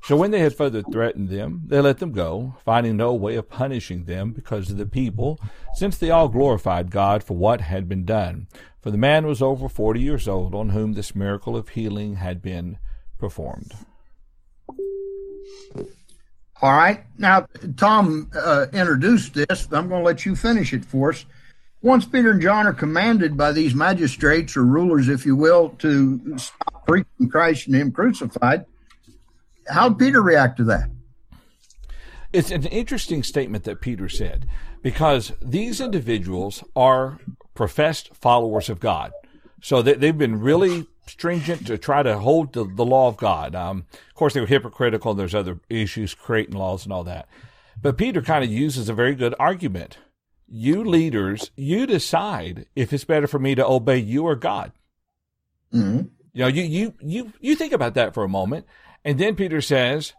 [0.03, 3.51] So when they had further threatened them, they let them go, finding no way of
[3.51, 5.39] punishing them because of the people,
[5.75, 8.47] since they all glorified God for what had been done.
[8.81, 12.41] For the man was over forty years old, on whom this miracle of healing had
[12.41, 12.79] been
[13.19, 13.75] performed.
[16.63, 17.05] All right.
[17.19, 19.69] Now, Tom uh, introduced this.
[19.71, 21.25] I'm going to let you finish it for us.
[21.83, 26.39] Once Peter and John are commanded by these magistrates or rulers, if you will, to
[26.39, 28.65] stop preaching Christ and Him crucified,
[29.69, 30.91] how did Peter react to that?
[32.33, 34.47] It's an interesting statement that Peter said
[34.83, 37.19] because these individuals are
[37.55, 39.13] professed followers of God.
[39.63, 43.55] So they, they've been really stringent to try to hold the, the law of God.
[43.55, 45.15] Um, of course, they were hypocritical.
[45.15, 47.29] There's other issues, creating laws and all that.
[47.81, 49.99] But Peter kind of uses a very good argument.
[50.47, 54.73] You leaders, you decide if it's better for me to obey you or God.
[55.73, 56.09] Mm-hmm.
[56.33, 58.67] You know, you, you, you, you think about that for a moment.
[59.05, 60.13] And then Peter says,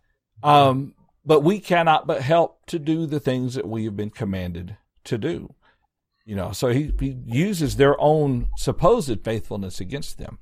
[0.43, 0.93] um,
[1.25, 5.17] but we cannot but help to do the things that we have been commanded to
[5.17, 5.53] do.
[6.25, 10.39] You know, so he, he uses their own supposed faithfulness against them.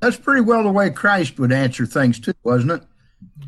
[0.00, 2.82] That's pretty well the way Christ would answer things too, wasn't it?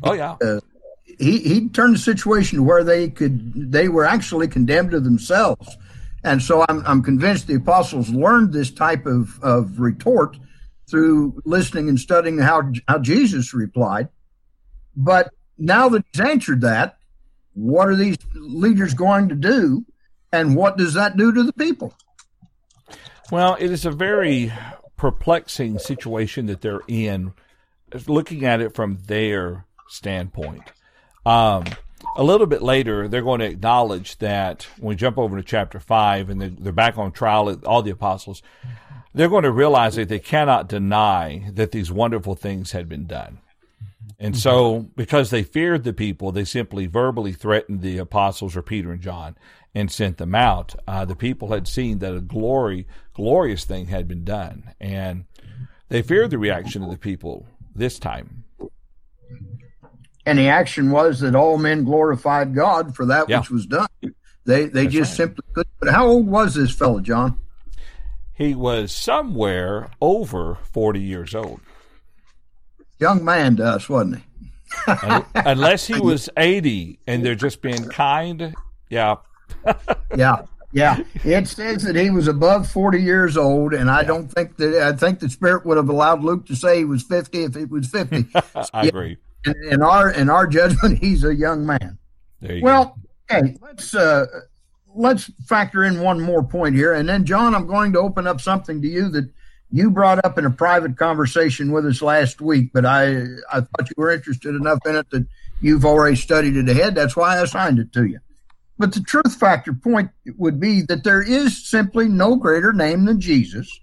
[0.03, 0.35] Oh yeah.
[0.41, 0.59] Uh,
[1.05, 5.77] he he turned the situation to where they could they were actually condemned to themselves,
[6.23, 10.37] and so I'm I'm convinced the apostles learned this type of of retort
[10.89, 14.09] through listening and studying how how Jesus replied.
[14.95, 16.97] But now that he's answered that,
[17.53, 19.85] what are these leaders going to do,
[20.31, 21.93] and what does that do to the people?
[23.31, 24.51] Well, it is a very
[24.97, 27.33] perplexing situation that they're in,
[28.07, 30.63] looking at it from their standpoint.
[31.25, 31.65] Um,
[32.15, 35.79] a little bit later, they're going to acknowledge that when we jump over to chapter
[35.79, 38.41] 5 and they're, they're back on trial, all the apostles,
[39.13, 43.39] they're going to realize that they cannot deny that these wonderful things had been done.
[44.21, 48.91] And so, because they feared the people, they simply verbally threatened the apostles or Peter
[48.91, 49.35] and John
[49.73, 50.75] and sent them out.
[50.87, 55.23] Uh, the people had seen that a glory, glorious thing had been done, and
[55.87, 58.43] they feared the reaction of the people this time.
[60.25, 63.39] And the action was that all men glorified God for that Yeah.
[63.39, 63.87] which was done.
[64.45, 65.17] They they That's just right.
[65.17, 65.73] simply couldn't.
[65.79, 67.39] But how old was this fellow, John?
[68.39, 71.59] He was somewhere over 40 years old.
[72.97, 74.23] Young man to us, wasn't he?
[75.35, 78.55] Unless he was 80 and they're just being kind.
[78.89, 79.17] Yeah.
[80.15, 81.03] Yeah, yeah.
[81.23, 84.93] It says that he was above forty years old, and I don't think that I
[84.93, 87.87] think the Spirit would have allowed Luke to say he was fifty if it was
[87.87, 88.25] fifty.
[88.73, 89.17] I agree.
[89.45, 91.97] in, in our in our judgment, he's a young man.
[92.41, 92.65] There you go.
[92.65, 92.99] Well,
[93.31, 94.25] okay, let's uh,
[94.95, 98.41] let's factor in one more point here, and then John, I'm going to open up
[98.41, 99.29] something to you that
[99.71, 103.89] you brought up in a private conversation with us last week, but I I thought
[103.89, 105.27] you were interested enough in it that
[105.61, 106.95] you've already studied it ahead.
[106.95, 108.19] That's why I assigned it to you.
[108.77, 113.19] But the truth factor point would be that there is simply no greater name than
[113.19, 113.79] Jesus.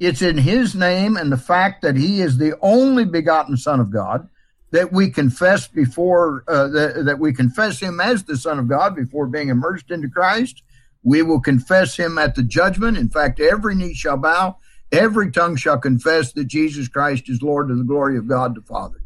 [0.00, 3.90] It's in his name and the fact that he is the only begotten Son of
[3.90, 4.28] God,
[4.70, 8.94] that we confess before uh, that, that we confess him as the Son of God
[8.94, 10.62] before being immersed into Christ.
[11.02, 12.98] We will confess him at the judgment.
[12.98, 14.58] In fact, every knee shall bow,
[14.92, 18.60] every tongue shall confess that Jesus Christ is Lord to the glory of God the
[18.60, 19.00] Father.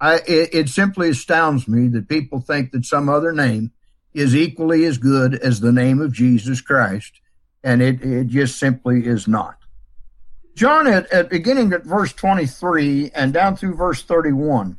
[0.00, 3.72] I, it, it simply astounds me that people think that some other name
[4.12, 7.20] is equally as good as the name of Jesus Christ,
[7.62, 9.56] and it, it just simply is not.
[10.54, 14.78] John, at, at beginning at verse 23 and down through verse 31,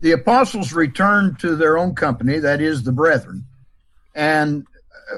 [0.00, 3.44] the apostles returned to their own company, that is, the brethren.
[4.14, 4.66] And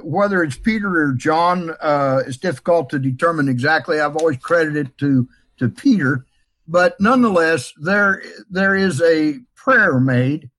[0.03, 4.01] whether it's Peter or John, uh, it's difficult to determine exactly.
[4.01, 5.29] I've always credited to
[5.59, 6.25] to Peter,
[6.67, 10.51] but nonetheless, there there is a prayer made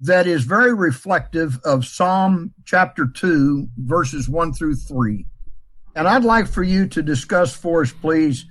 [0.00, 5.26] that is very reflective of Psalm chapter two, verses one through three.
[5.94, 8.44] And I'd like for you to discuss for us, please,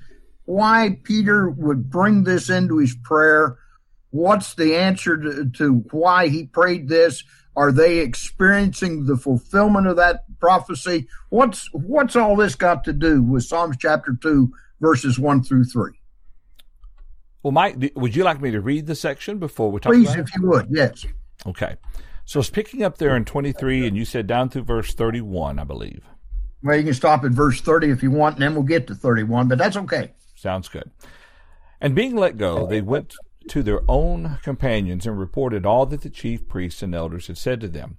[0.46, 3.58] why Peter would bring this into his prayer
[4.16, 7.26] What's the answer to, to why he prayed this?
[7.58, 11.10] Are they experiencing the fulfillment of that prophecy?
[11.28, 16.00] What's what's all this got to do with Psalms chapter two, verses one through three?
[17.44, 19.92] Well, Mike, would you like me to read the section before we talk?
[19.92, 21.06] Please, if you would, yes.
[21.46, 21.76] Okay.
[22.24, 25.66] So it's picking up there in 23, and you said down through verse 31, I
[25.66, 26.06] believe.
[26.64, 28.96] Well, you can stop at verse 30 if you want, and then we'll get to
[28.96, 30.14] 31, but that's okay.
[30.36, 30.90] Sounds good.
[31.82, 33.14] And being let go, they went
[33.50, 37.62] to their own companions and reported all that the chief priests and elders had said
[37.62, 37.98] to them.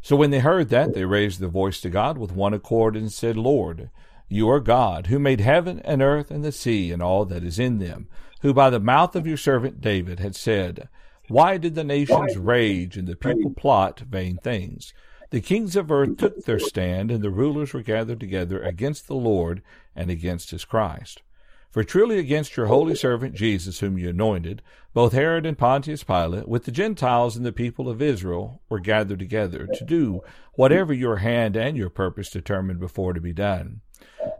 [0.00, 3.12] So when they heard that, they raised their voice to God with one accord and
[3.12, 3.90] said, Lord,
[4.28, 7.58] you are God, who made heaven and earth and the sea and all that is
[7.58, 8.08] in them,
[8.42, 10.88] who by the mouth of your servant David had said,
[11.28, 14.92] Why did the nations rage and the people plot vain things?
[15.30, 19.14] The kings of earth took their stand, and the rulers were gathered together against the
[19.14, 19.62] Lord
[19.94, 21.22] and against his Christ.
[21.70, 24.62] For truly against your holy servant Jesus, whom you anointed,
[24.94, 29.18] both Herod and Pontius Pilate, with the Gentiles and the people of Israel, were gathered
[29.18, 30.22] together to do
[30.54, 33.82] whatever your hand and your purpose determined before to be done.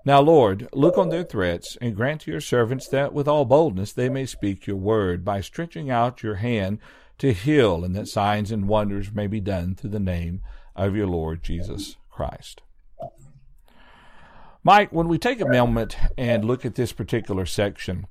[0.05, 3.93] Now, Lord, look on their threats, and grant to your servants that with all boldness
[3.93, 6.79] they may speak your word, by stretching out your hand
[7.18, 10.41] to heal, and that signs and wonders may be done through the name
[10.74, 12.62] of your Lord Jesus Christ.
[14.69, 18.07] Mike, when we take a moment and look at this particular section,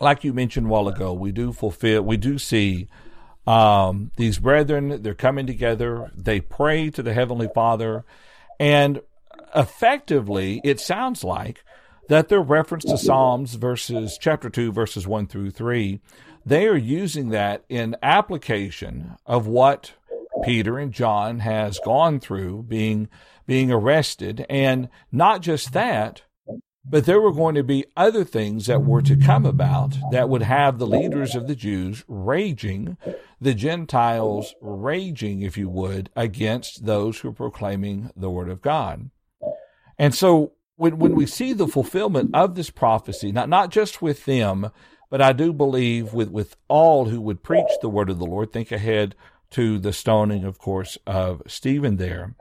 [0.00, 2.88] like you mentioned a while ago, we do fulfill, we do see
[3.46, 8.04] um, these brethren, they're coming together, they pray to the Heavenly Father,
[8.58, 9.02] and
[9.54, 11.62] effectively, it sounds like
[12.08, 16.00] that their reference to Psalms verses chapter 2 verses 1 through 3
[16.44, 19.92] they are using that in application of what
[20.42, 23.08] Peter and John has gone through being
[23.46, 24.46] being arrested.
[24.48, 26.22] And not just that,
[26.86, 30.42] but there were going to be other things that were to come about that would
[30.42, 32.98] have the leaders of the Jews raging,
[33.40, 39.10] the Gentiles raging, if you would, against those who are proclaiming the Word of God.
[39.98, 44.26] And so when, when we see the fulfillment of this prophecy, not, not just with
[44.26, 44.70] them,
[45.08, 48.52] but I do believe with, with all who would preach the Word of the Lord,
[48.52, 49.14] think ahead
[49.50, 52.34] to the stoning, of course, of Stephen there.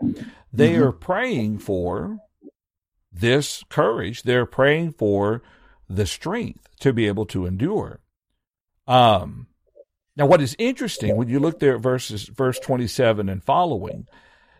[0.53, 0.83] They mm-hmm.
[0.83, 2.19] are praying for
[3.11, 4.23] this courage.
[4.23, 5.41] They're praying for
[5.89, 7.99] the strength to be able to endure.
[8.87, 9.47] Um,
[10.15, 14.05] now, what is interesting when you look there at verses, verse 27 and following,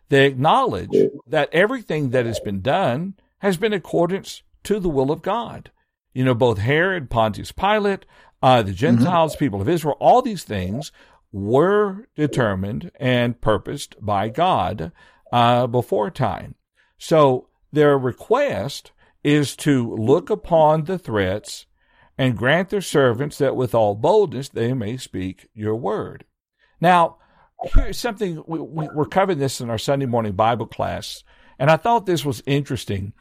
[0.09, 0.95] they acknowledge
[1.27, 5.71] that everything that has been done has been in accordance to the will of God.
[6.13, 8.05] You know, both Herod, Pontius Pilate,
[8.41, 8.77] uh, the mm-hmm.
[8.77, 9.45] Gentiles, mm-hmm.
[9.45, 10.91] people of Israel, all these things
[11.31, 14.91] were determined and purposed by God
[15.33, 16.53] uh, before time.
[16.99, 18.91] So their request
[19.23, 21.65] is to look upon the threats
[22.19, 26.25] and grant their servants that with all boldness they may speak your word.
[26.79, 27.17] Now,
[27.73, 31.23] here's something we, we, we're covering this in our Sunday morning Bible class,
[31.57, 33.13] and I thought this was interesting.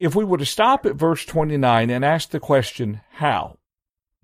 [0.00, 3.58] If we were to stop at verse 29 and ask the question, how?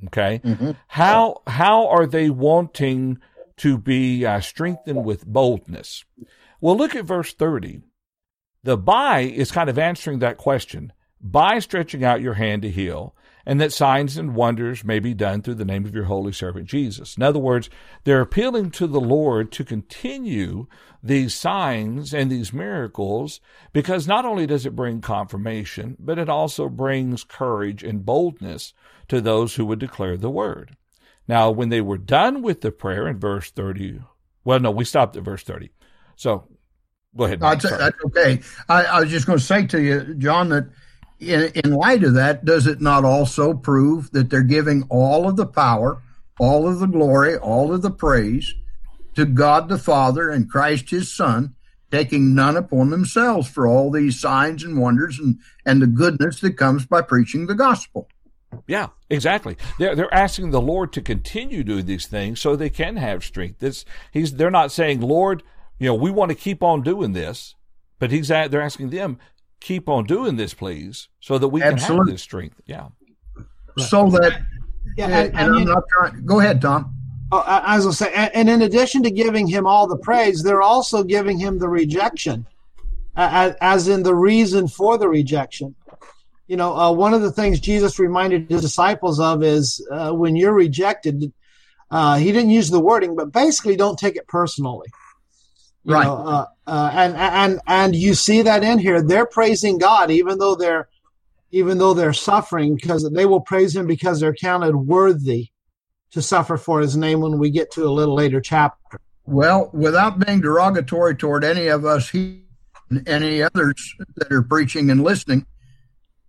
[0.07, 0.73] Okay, mm-hmm.
[0.89, 3.19] how how are they wanting
[3.59, 6.05] to be uh, strengthened with boldness?
[6.63, 7.81] Well, look at verse thirty.
[8.63, 13.17] The by is kind of answering that question by stretching out your hand to heal,
[13.45, 16.69] and that signs and wonders may be done through the name of your holy servant
[16.69, 17.17] Jesus.
[17.17, 17.69] In other words,
[18.05, 20.69] they're appealing to the Lord to continue
[21.03, 23.41] these signs and these miracles
[23.73, 28.73] because not only does it bring confirmation, but it also brings courage and boldness
[29.09, 30.77] to those who would declare the word.
[31.27, 33.99] Now, when they were done with the prayer in verse 30,
[34.45, 35.71] well, no, we stopped at verse 30.
[36.15, 36.47] So
[37.17, 37.41] go ahead.
[37.41, 38.41] That's, that's okay.
[38.69, 40.69] I, I was just going to say to you, John, that
[41.21, 45.37] in, in light of that, does it not also prove that they're giving all of
[45.37, 46.03] the power,
[46.39, 48.55] all of the glory, all of the praise
[49.15, 51.55] to God the Father and Christ his Son,
[51.91, 56.57] taking none upon themselves for all these signs and wonders and, and the goodness that
[56.57, 58.09] comes by preaching the gospel.
[58.67, 59.57] Yeah, exactly.
[59.79, 63.61] They're they're asking the Lord to continue doing these things so they can have strength.
[63.61, 65.43] This he's they're not saying, Lord,
[65.83, 67.55] you know, we want to keep on doing this,
[67.99, 69.19] but he's at, they're asking them,
[69.61, 72.61] keep on doing this, please, so that we can have this strength.
[72.67, 72.89] Yeah.
[73.79, 74.43] So that,
[74.97, 76.25] yeah, and, and I'm not trying.
[76.25, 76.95] Go ahead, Tom.
[77.33, 81.03] Oh, as I say, and in addition to giving him all the praise, they're also
[81.03, 82.47] giving him the rejection,
[83.17, 85.75] as in the reason for the rejection
[86.53, 90.37] you know, uh, one of the things Jesus reminded his disciples of is uh, when
[90.37, 91.33] you're rejected,
[91.91, 94.89] uh, he didn't use the wording, but basically don't take it personally.
[95.85, 96.05] You right.
[96.05, 99.03] Know, uh, uh, and and and you see that in here.
[99.03, 100.89] They're praising God, even though they're
[101.51, 105.49] even though they're suffering, because they will praise Him because they're counted worthy
[106.13, 107.21] to suffer for His name.
[107.21, 109.01] When we get to a little later chapter.
[109.25, 112.43] Well, without being derogatory toward any of us, he,
[113.07, 115.47] any others that are preaching and listening,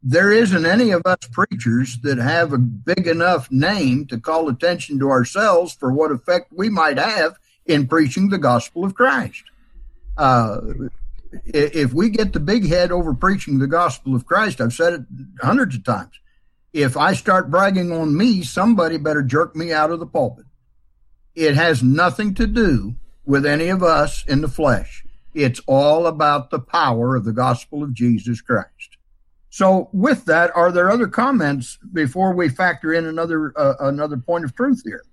[0.04, 5.00] there isn't any of us preachers that have a big enough name to call attention
[5.00, 9.44] to ourselves for what effect we might have in preaching the gospel of Christ.
[10.18, 10.60] Uh,
[11.46, 15.02] if we get the big head over preaching the gospel of Christ, I've said it
[15.42, 16.20] hundreds of times.
[16.74, 20.46] If I start bragging on me, somebody better jerk me out of the pulpit.
[21.36, 22.96] It has nothing to do
[23.26, 25.04] with any of us in the flesh.
[25.34, 28.98] It's all about the power of the gospel of Jesus Christ.
[29.50, 34.46] So, with that, are there other comments before we factor in another uh, another point
[34.46, 35.04] of truth here?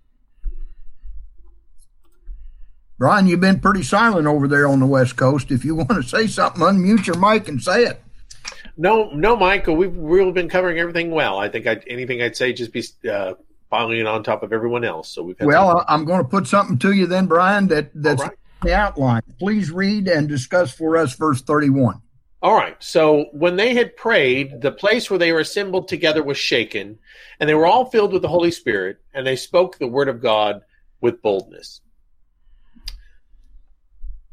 [3.00, 5.50] Brian, you've been pretty silent over there on the West Coast.
[5.50, 8.02] If you want to say something, unmute your mic and say it.
[8.76, 9.74] No, no, Michael.
[9.74, 11.38] We've really been covering everything well.
[11.38, 13.34] I think I'd, anything I'd say just be uh,
[13.70, 15.08] piling on top of everyone else.
[15.08, 15.36] So we've.
[15.40, 17.68] well, I'm going to put something to you then, Brian.
[17.68, 18.36] That that's right.
[18.62, 19.22] the outline.
[19.38, 22.02] Please read and discuss for us verse 31.
[22.42, 22.76] All right.
[22.80, 26.98] So when they had prayed, the place where they were assembled together was shaken,
[27.38, 30.20] and they were all filled with the Holy Spirit, and they spoke the word of
[30.20, 30.60] God
[31.00, 31.80] with boldness.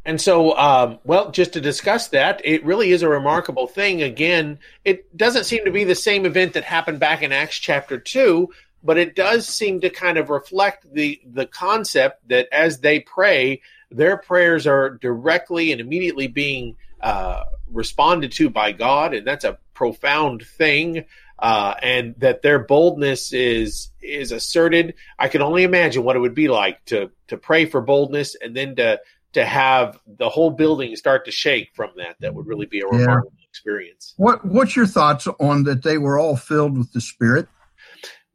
[0.08, 4.01] And so, um, well, just to discuss that, it really is a remarkable thing.
[4.01, 7.99] Again, it doesn't seem to be the same event that happened back in Acts chapter
[7.99, 8.49] 2,
[8.82, 13.62] but it does seem to kind of reflect the, the concept that as they pray,
[13.91, 19.58] their prayers are directly and immediately being uh, responded to by God, and that's a
[19.74, 21.03] profound thing.
[21.39, 24.95] Uh, and that their boldness is is asserted.
[25.20, 28.55] I can only imagine what it would be like to to pray for boldness and
[28.55, 28.99] then to
[29.34, 32.15] to have the whole building start to shake from that.
[32.19, 33.45] That would really be a remarkable yeah.
[33.49, 34.13] experience.
[34.17, 35.84] What What's your thoughts on that?
[35.84, 37.47] They were all filled with the Spirit.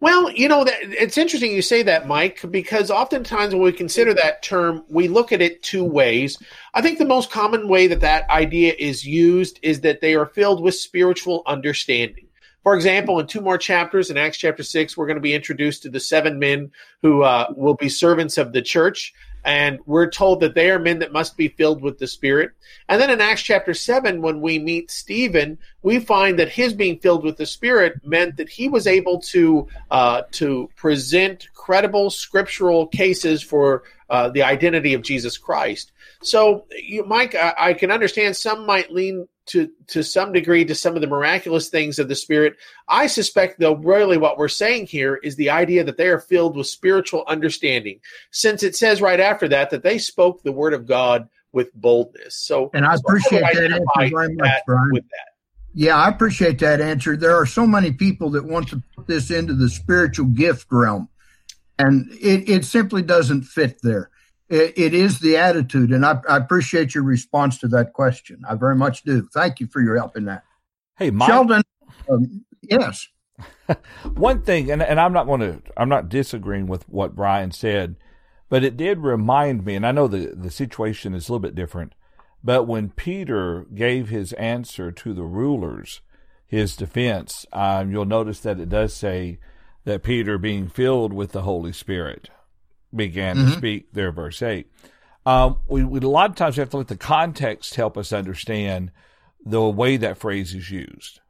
[0.03, 4.13] Well, you know, that, it's interesting you say that, Mike, because oftentimes when we consider
[4.15, 6.37] that term, we look at it two ways.
[6.75, 10.27] I think the most common way that that idea is used is that they are
[10.27, 12.27] filled with spiritual understanding.
[12.65, 15.85] For example, in two more chapters, in Acts chapter 6, we're going to be introduced
[15.85, 16.73] to the seven men
[17.03, 19.15] who uh, will be servants of the church
[19.45, 22.53] and we're told that they are men that must be filled with the Spirit.
[22.89, 26.99] And then in Acts chapter 7, when we meet Stephen, we find that his being
[26.99, 32.87] filled with the Spirit meant that he was able to, uh, to present credible scriptural
[32.87, 33.83] cases for
[34.13, 35.91] uh, the identity of Jesus Christ.
[36.23, 40.75] So, you, Mike, I, I can understand some might lean to to some degree to
[40.75, 42.57] some of the miraculous things of the spirit.
[42.87, 46.57] I suspect though really what we're saying here is the idea that they are filled
[46.57, 48.01] with spiritual understanding
[48.31, 52.37] since it says right after that that they spoke the word of god with boldness.
[52.37, 54.91] So and i appreciate so that answer very much brian.
[54.93, 55.29] with that?
[55.75, 57.17] Yeah i appreciate that answer.
[57.17, 61.09] There are so many people that want to put this into the spiritual gift realm
[61.83, 64.11] and it, it simply doesn't fit there
[64.53, 65.93] it, it is the attitude.
[65.93, 68.43] And I, I, appreciate your response to that question.
[68.49, 69.27] I very much do.
[69.33, 70.45] Thank you for your help in that.
[70.99, 71.63] Hey, Mike, Sheldon.
[72.11, 73.09] Um, yes.
[74.15, 77.97] One thing, and, and I'm not going to, I'm not disagreeing with what Brian said,
[78.51, 81.55] but it did remind me, and I know the, the situation is a little bit
[81.55, 81.95] different,
[82.45, 86.03] but when Peter gave his answer to the rulers,
[86.47, 89.39] his defense, um, you'll notice that it does say
[89.85, 92.31] that Peter, being filled with the Holy Spirit,
[92.95, 93.51] began mm-hmm.
[93.51, 94.67] to speak there, verse 8.
[95.25, 98.13] Um, we, we, a lot of times we have to let the context help us
[98.13, 98.91] understand
[99.45, 101.21] the way that phrase is used.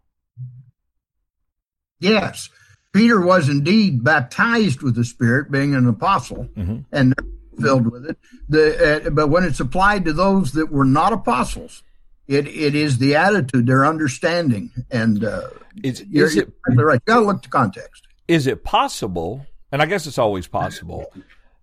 [2.01, 2.49] Yes.
[2.93, 6.81] Peter was indeed baptized with the Spirit, being an apostle, mm-hmm.
[6.91, 7.15] and
[7.61, 8.19] filled with it.
[8.49, 11.83] The, uh, but when it's applied to those that were not apostles,
[12.27, 15.49] it, it is the attitude, their understanding, and uh,
[15.83, 16.95] is, is it right?
[16.95, 18.07] You got to look to context.
[18.29, 21.11] Is it possible and I guess it's always possible,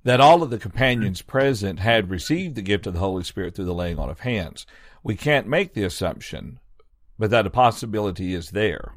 [0.04, 3.66] that all of the companions present had received the gift of the Holy Spirit through
[3.66, 4.66] the laying on of hands.
[5.04, 6.60] We can't make the assumption,
[7.20, 8.96] but that a possibility is there.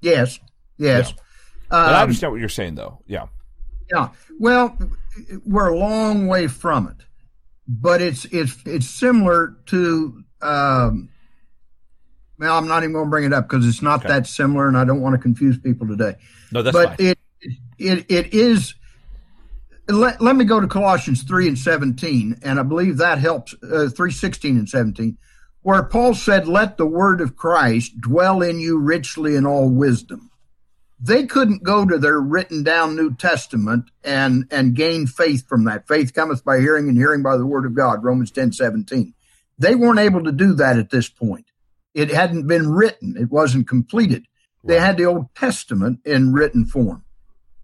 [0.00, 0.40] Yes,
[0.78, 1.10] yes.
[1.10, 1.22] Yeah.
[1.68, 3.02] But I Um, understand what you're saying, though.
[3.06, 3.26] Yeah.
[3.92, 4.08] Yeah.
[4.38, 4.78] Well,
[5.44, 7.04] we're a long way from it,
[7.68, 10.24] but it's it's it's similar to.
[10.40, 11.10] Um,
[12.38, 14.08] well, I'm not even going to bring it up because it's not Okay.
[14.08, 16.14] that similar, and I don't want to confuse people today.
[16.52, 16.96] No, that's but fine.
[16.98, 17.18] it
[17.78, 18.74] it it is.
[19.88, 23.54] Let, let me go to Colossians three and seventeen, and I believe that helps.
[23.62, 25.18] Uh, three sixteen and seventeen,
[25.62, 30.30] where Paul said, "Let the word of Christ dwell in you richly in all wisdom."
[31.02, 35.88] They couldn't go to their written down New Testament and and gain faith from that.
[35.88, 38.04] Faith cometh by hearing, and hearing by the word of God.
[38.04, 39.14] Romans ten seventeen.
[39.58, 41.46] They weren't able to do that at this point.
[41.94, 43.16] It hadn't been written.
[43.18, 44.26] It wasn't completed.
[44.62, 47.04] They had the Old Testament in written form.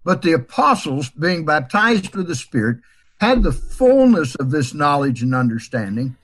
[0.05, 2.78] But the apostles, being baptized with the Spirit,
[3.20, 6.16] had the fullness of this knowledge and understanding.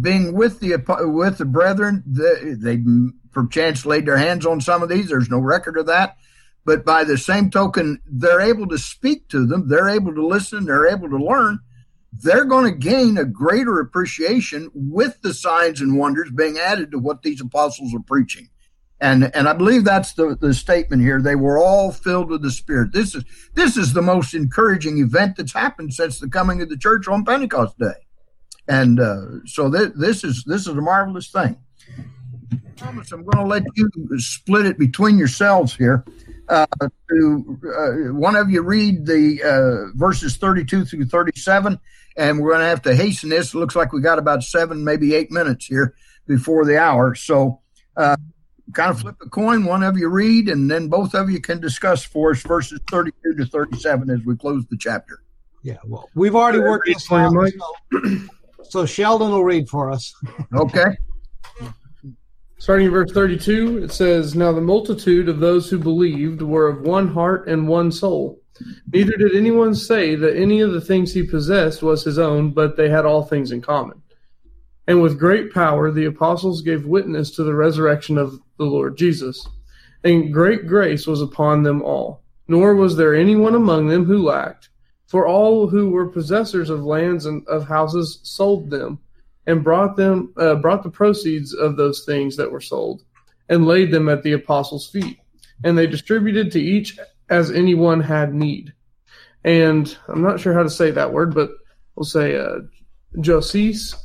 [0.00, 2.82] Being with the with the brethren, they, they
[3.32, 5.08] perchance laid their hands on some of these.
[5.08, 6.16] There's no record of that,
[6.64, 9.68] but by the same token, they're able to speak to them.
[9.68, 10.66] They're able to listen.
[10.66, 11.60] They're able to learn.
[12.12, 16.98] They're going to gain a greater appreciation with the signs and wonders being added to
[16.98, 18.48] what these apostles are preaching
[19.00, 21.20] and and I believe that's the the statement here.
[21.22, 22.92] They were all filled with the Spirit.
[22.92, 23.24] This is
[23.54, 27.24] this is the most encouraging event that's happened since the coming of the church on
[27.24, 28.06] Pentecost Day,
[28.66, 31.56] and uh, so th- this is this is a marvelous thing.
[32.76, 36.04] Thomas, I'm going to let you split it between yourselves here.
[36.48, 36.66] Uh,
[37.10, 41.78] to uh, one of you read the uh, verses 32 through 37,
[42.16, 43.52] and we're going to have to hasten this.
[43.52, 45.94] It looks like we got about seven, maybe eight minutes here
[46.26, 47.14] before the hour.
[47.14, 47.60] So.
[48.72, 49.64] Kind of flip a coin.
[49.64, 53.34] One of you read, and then both of you can discuss for us verses 32
[53.36, 55.22] to 37 as we close the chapter.
[55.62, 57.32] Yeah, well, we've already worked this for out.
[57.32, 57.54] Mike.
[57.92, 60.14] So, so Sheldon will read for us.
[60.54, 60.96] Okay?
[62.58, 66.82] Starting in verse 32, it says, Now the multitude of those who believed were of
[66.82, 68.40] one heart and one soul.
[68.92, 72.76] Neither did anyone say that any of the things he possessed was his own, but
[72.76, 74.02] they had all things in common.
[74.88, 79.46] And with great power the apostles gave witness to the resurrection of the Lord Jesus.
[80.02, 82.22] And great grace was upon them all.
[82.48, 84.70] Nor was there anyone among them who lacked.
[85.06, 88.98] For all who were possessors of lands and of houses sold them
[89.48, 93.02] and brought them uh, brought the proceeds of those things that were sold
[93.48, 95.18] and laid them at the apostles' feet
[95.64, 96.98] and they distributed to each
[97.30, 98.72] as anyone had need
[99.44, 101.50] and i'm not sure how to say that word but
[101.96, 102.58] we'll say uh,
[103.20, 103.96] joses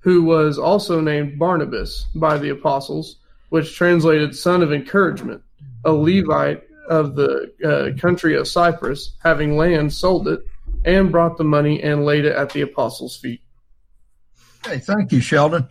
[0.00, 3.16] who was also named barnabas by the apostles
[3.50, 5.42] which translated son of encouragement
[5.84, 10.40] a levite of the uh, country of cyprus having land sold it
[10.84, 13.42] and brought the money and laid it at the apostles' feet
[14.66, 15.68] Okay, thank you, Sheldon.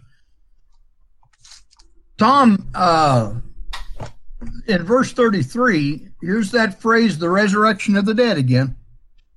[2.18, 3.34] Tom, uh,
[4.68, 8.76] in verse 33, here's that phrase, the resurrection of the dead again.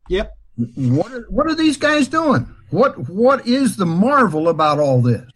[0.08, 0.36] Yep.
[0.76, 2.48] What are, what are these guys doing?
[2.70, 5.28] What What is the marvel about all this?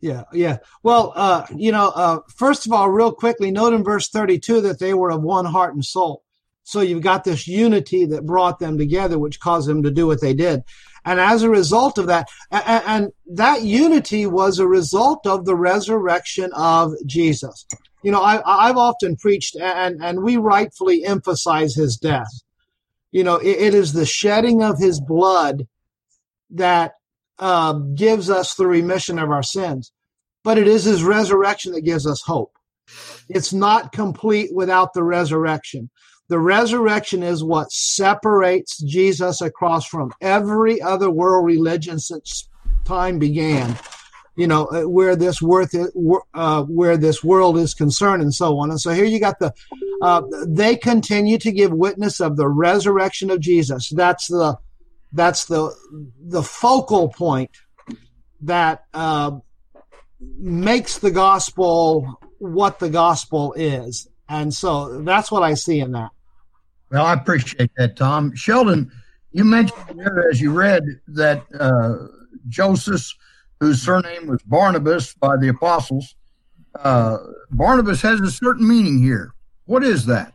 [0.00, 0.58] Yeah, yeah.
[0.82, 4.78] Well, uh, you know, uh, first of all, real quickly, note in verse 32 that
[4.78, 6.24] they were of one heart and soul.
[6.64, 10.20] So you've got this unity that brought them together, which caused them to do what
[10.20, 10.62] they did.
[11.04, 15.56] And as a result of that, and, and that unity was a result of the
[15.56, 17.66] resurrection of Jesus.
[18.02, 22.30] You know, I, I've often preached, and, and we rightfully emphasize his death.
[23.10, 25.66] You know, it, it is the shedding of his blood
[26.52, 26.94] that
[27.38, 29.92] uh, gives us the remission of our sins,
[30.44, 32.52] but it is his resurrection that gives us hope.
[33.28, 35.90] It's not complete without the resurrection.
[36.28, 42.48] The resurrection is what separates Jesus across from every other world religion since
[42.84, 43.76] time began.
[44.36, 48.70] You know uh, where this worth uh, where this world is concerned, and so on.
[48.70, 49.52] And so here you got the
[50.00, 53.90] uh, they continue to give witness of the resurrection of Jesus.
[53.90, 54.56] That's the
[55.12, 55.74] that's the
[56.20, 57.50] the focal point
[58.42, 59.38] that uh,
[60.38, 66.10] makes the gospel what the gospel is, and so that's what I see in that.
[66.90, 68.34] Well, I appreciate that, Tom.
[68.34, 68.90] Sheldon,
[69.32, 72.06] you mentioned there as you read that uh,
[72.48, 73.06] Joseph,
[73.60, 76.16] whose surname was Barnabas by the apostles,
[76.76, 77.18] uh,
[77.50, 79.34] Barnabas has a certain meaning here.
[79.66, 80.34] What is that?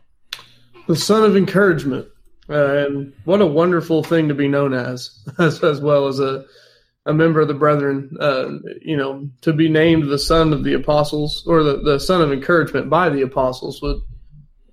[0.86, 2.08] The son of encouragement.
[2.48, 6.44] Uh, and what a wonderful thing to be known as, as, as well as a,
[7.04, 8.16] a member of the brethren.
[8.20, 12.22] Uh, you know, to be named the son of the apostles or the, the son
[12.22, 14.00] of encouragement by the apostles would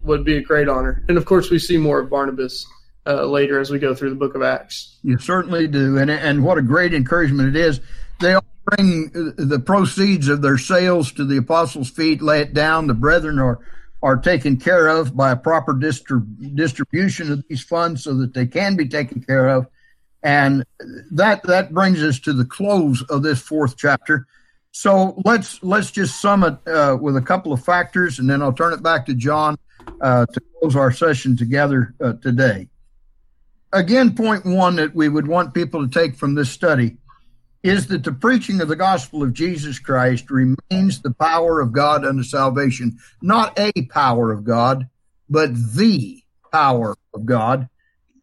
[0.01, 1.01] would be a great honor.
[1.07, 2.65] And of course, we see more of Barnabas
[3.05, 4.99] uh, later as we go through the book of Acts.
[5.01, 7.79] You certainly do, and and what a great encouragement it is.
[8.19, 12.87] They all bring the proceeds of their sales to the apostles' feet, lay it down.
[12.87, 13.59] The brethren are
[14.03, 18.45] are taken care of by a proper distrib- distribution of these funds, so that they
[18.45, 19.65] can be taken care of.
[20.21, 20.65] And
[21.11, 24.27] that that brings us to the close of this fourth chapter.
[24.71, 28.53] So let's let's just sum it uh, with a couple of factors, and then I'll
[28.53, 29.57] turn it back to John
[30.01, 32.69] uh, to close our session together uh, today.
[33.71, 36.97] Again, point one that we would want people to take from this study
[37.63, 42.05] is that the preaching of the gospel of Jesus Christ remains the power of God
[42.05, 44.89] unto salvation, not a power of God,
[45.29, 47.69] but the power of God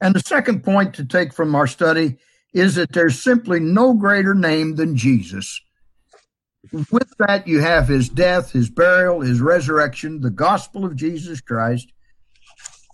[0.00, 2.16] and the second point to take from our study
[2.54, 5.60] is that there's simply no greater name than Jesus.
[6.72, 11.92] With that, you have his death, his burial, his resurrection, the gospel of Jesus Christ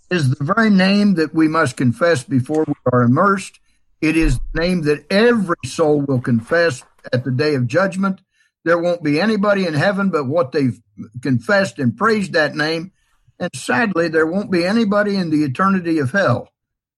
[0.09, 3.59] is the very name that we must confess before we are immersed.
[4.01, 8.21] It is the name that every soul will confess at the day of judgment.
[8.63, 10.79] There won't be anybody in heaven but what they've
[11.21, 12.91] confessed and praised that name.
[13.39, 16.51] And sadly, there won't be anybody in the eternity of hell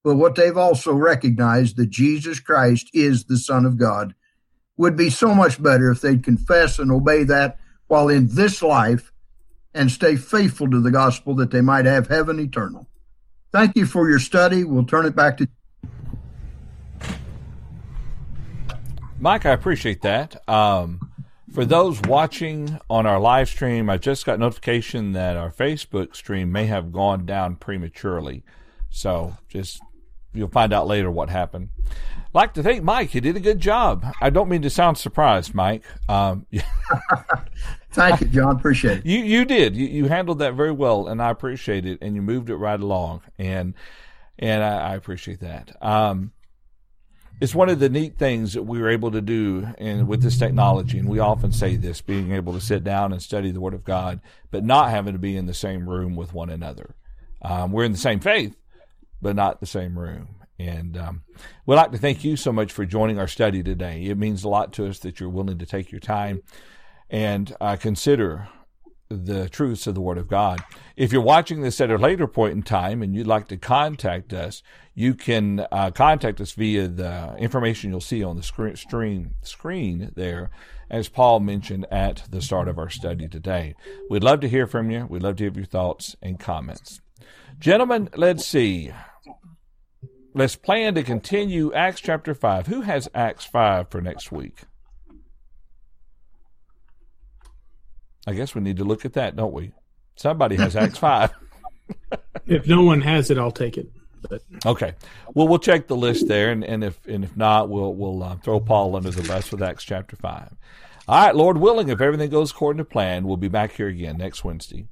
[0.03, 4.15] but what they've also recognized that Jesus Christ is the Son of God
[4.77, 9.11] would be so much better if they'd confess and obey that while in this life
[9.73, 12.87] and stay faithful to the gospel that they might have heaven eternal.
[13.51, 14.63] Thank you for your study.
[14.63, 15.49] We'll turn it back to
[19.19, 20.47] Mike, I appreciate that.
[20.49, 21.11] Um,
[21.53, 26.51] for those watching on our live stream, I just got notification that our Facebook stream
[26.51, 28.43] may have gone down prematurely.
[28.89, 29.81] So just
[30.33, 31.69] You'll find out later what happened.
[32.33, 33.09] Like to thank Mike.
[33.09, 34.05] He did a good job.
[34.21, 35.83] I don't mean to sound surprised, Mike.
[36.07, 36.45] Um,
[37.91, 38.55] Thank you, John.
[38.55, 39.05] Appreciate it.
[39.07, 39.75] You you did.
[39.75, 41.97] You, you handled that very well, and I appreciate it.
[42.01, 43.73] And you moved it right along, and
[44.37, 45.75] and I, I appreciate that.
[45.83, 46.31] Um,
[47.39, 50.37] it's one of the neat things that we were able to do in, with this
[50.37, 53.73] technology, and we often say this: being able to sit down and study the Word
[53.73, 54.19] of God,
[54.51, 56.95] but not having to be in the same room with one another.
[57.41, 58.55] Um, we're in the same faith,
[59.21, 60.35] but not the same room.
[60.59, 61.21] And um,
[61.65, 64.03] we'd like to thank you so much for joining our study today.
[64.03, 66.43] It means a lot to us that you're willing to take your time
[67.09, 68.49] and uh, consider
[69.09, 70.63] the truths of the Word of God.
[70.95, 74.33] If you're watching this at a later point in time and you'd like to contact
[74.33, 74.61] us,
[74.93, 80.11] you can uh, contact us via the information you'll see on the screen, screen, screen
[80.15, 80.51] there,
[80.91, 83.73] as Paul mentioned at the start of our study today.
[84.11, 85.07] We'd love to hear from you.
[85.09, 87.01] We'd love to hear your thoughts and comments.
[87.57, 88.93] Gentlemen, let's see
[90.35, 92.67] let's plan to continue Acts chapter 5.
[92.67, 94.61] Who has Acts 5 for next week?
[98.27, 99.71] I guess we need to look at that, don't we?
[100.15, 101.31] Somebody has Acts 5.
[102.45, 103.89] if no one has it, I'll take it.
[104.29, 104.41] But.
[104.65, 104.93] Okay.
[105.33, 108.35] Well, we'll check the list there, and, and if and if not, we'll we'll uh,
[108.37, 110.53] throw Paul under the bus with Acts chapter five.
[111.07, 114.17] All right, Lord willing, if everything goes according to plan, we'll be back here again
[114.17, 114.87] next Wednesday.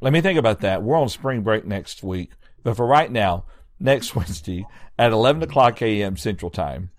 [0.00, 0.82] Let me think about that.
[0.82, 2.30] We're on spring break next week,
[2.62, 3.44] but for right now,
[3.78, 4.64] next Wednesday
[4.98, 6.16] at 11 o'clock a.m.
[6.16, 6.90] Central Time.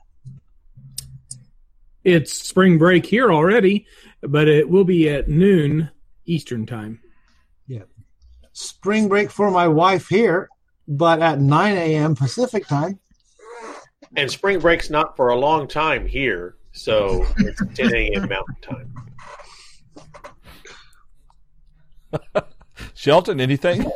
[2.04, 3.86] It's spring break here already,
[4.22, 5.92] but it will be at noon
[6.26, 7.00] Eastern Time.
[7.68, 7.84] Yeah.
[8.54, 10.50] Spring break for my wife here,
[10.88, 12.16] but at 9 a.m.
[12.16, 13.00] Pacific Time.
[14.18, 18.28] And spring break's not for a long time here, so it's 10 a.m.
[18.28, 18.94] Mountain Time.
[22.94, 23.90] Sheldon, anything?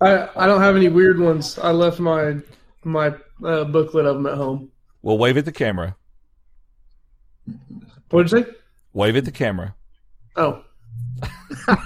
[0.00, 1.58] I I don't have any weird ones.
[1.58, 2.36] I left my
[2.84, 3.14] my
[3.44, 4.70] uh, booklet of them at home.
[5.02, 5.96] We'll wave at the camera.
[8.10, 8.50] What'd you say?
[8.92, 9.74] Wave at the camera.
[10.36, 10.62] Oh.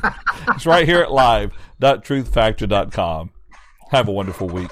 [0.48, 3.30] it's right here at live.truthfactor.com.
[3.90, 4.70] Have a wonderful week.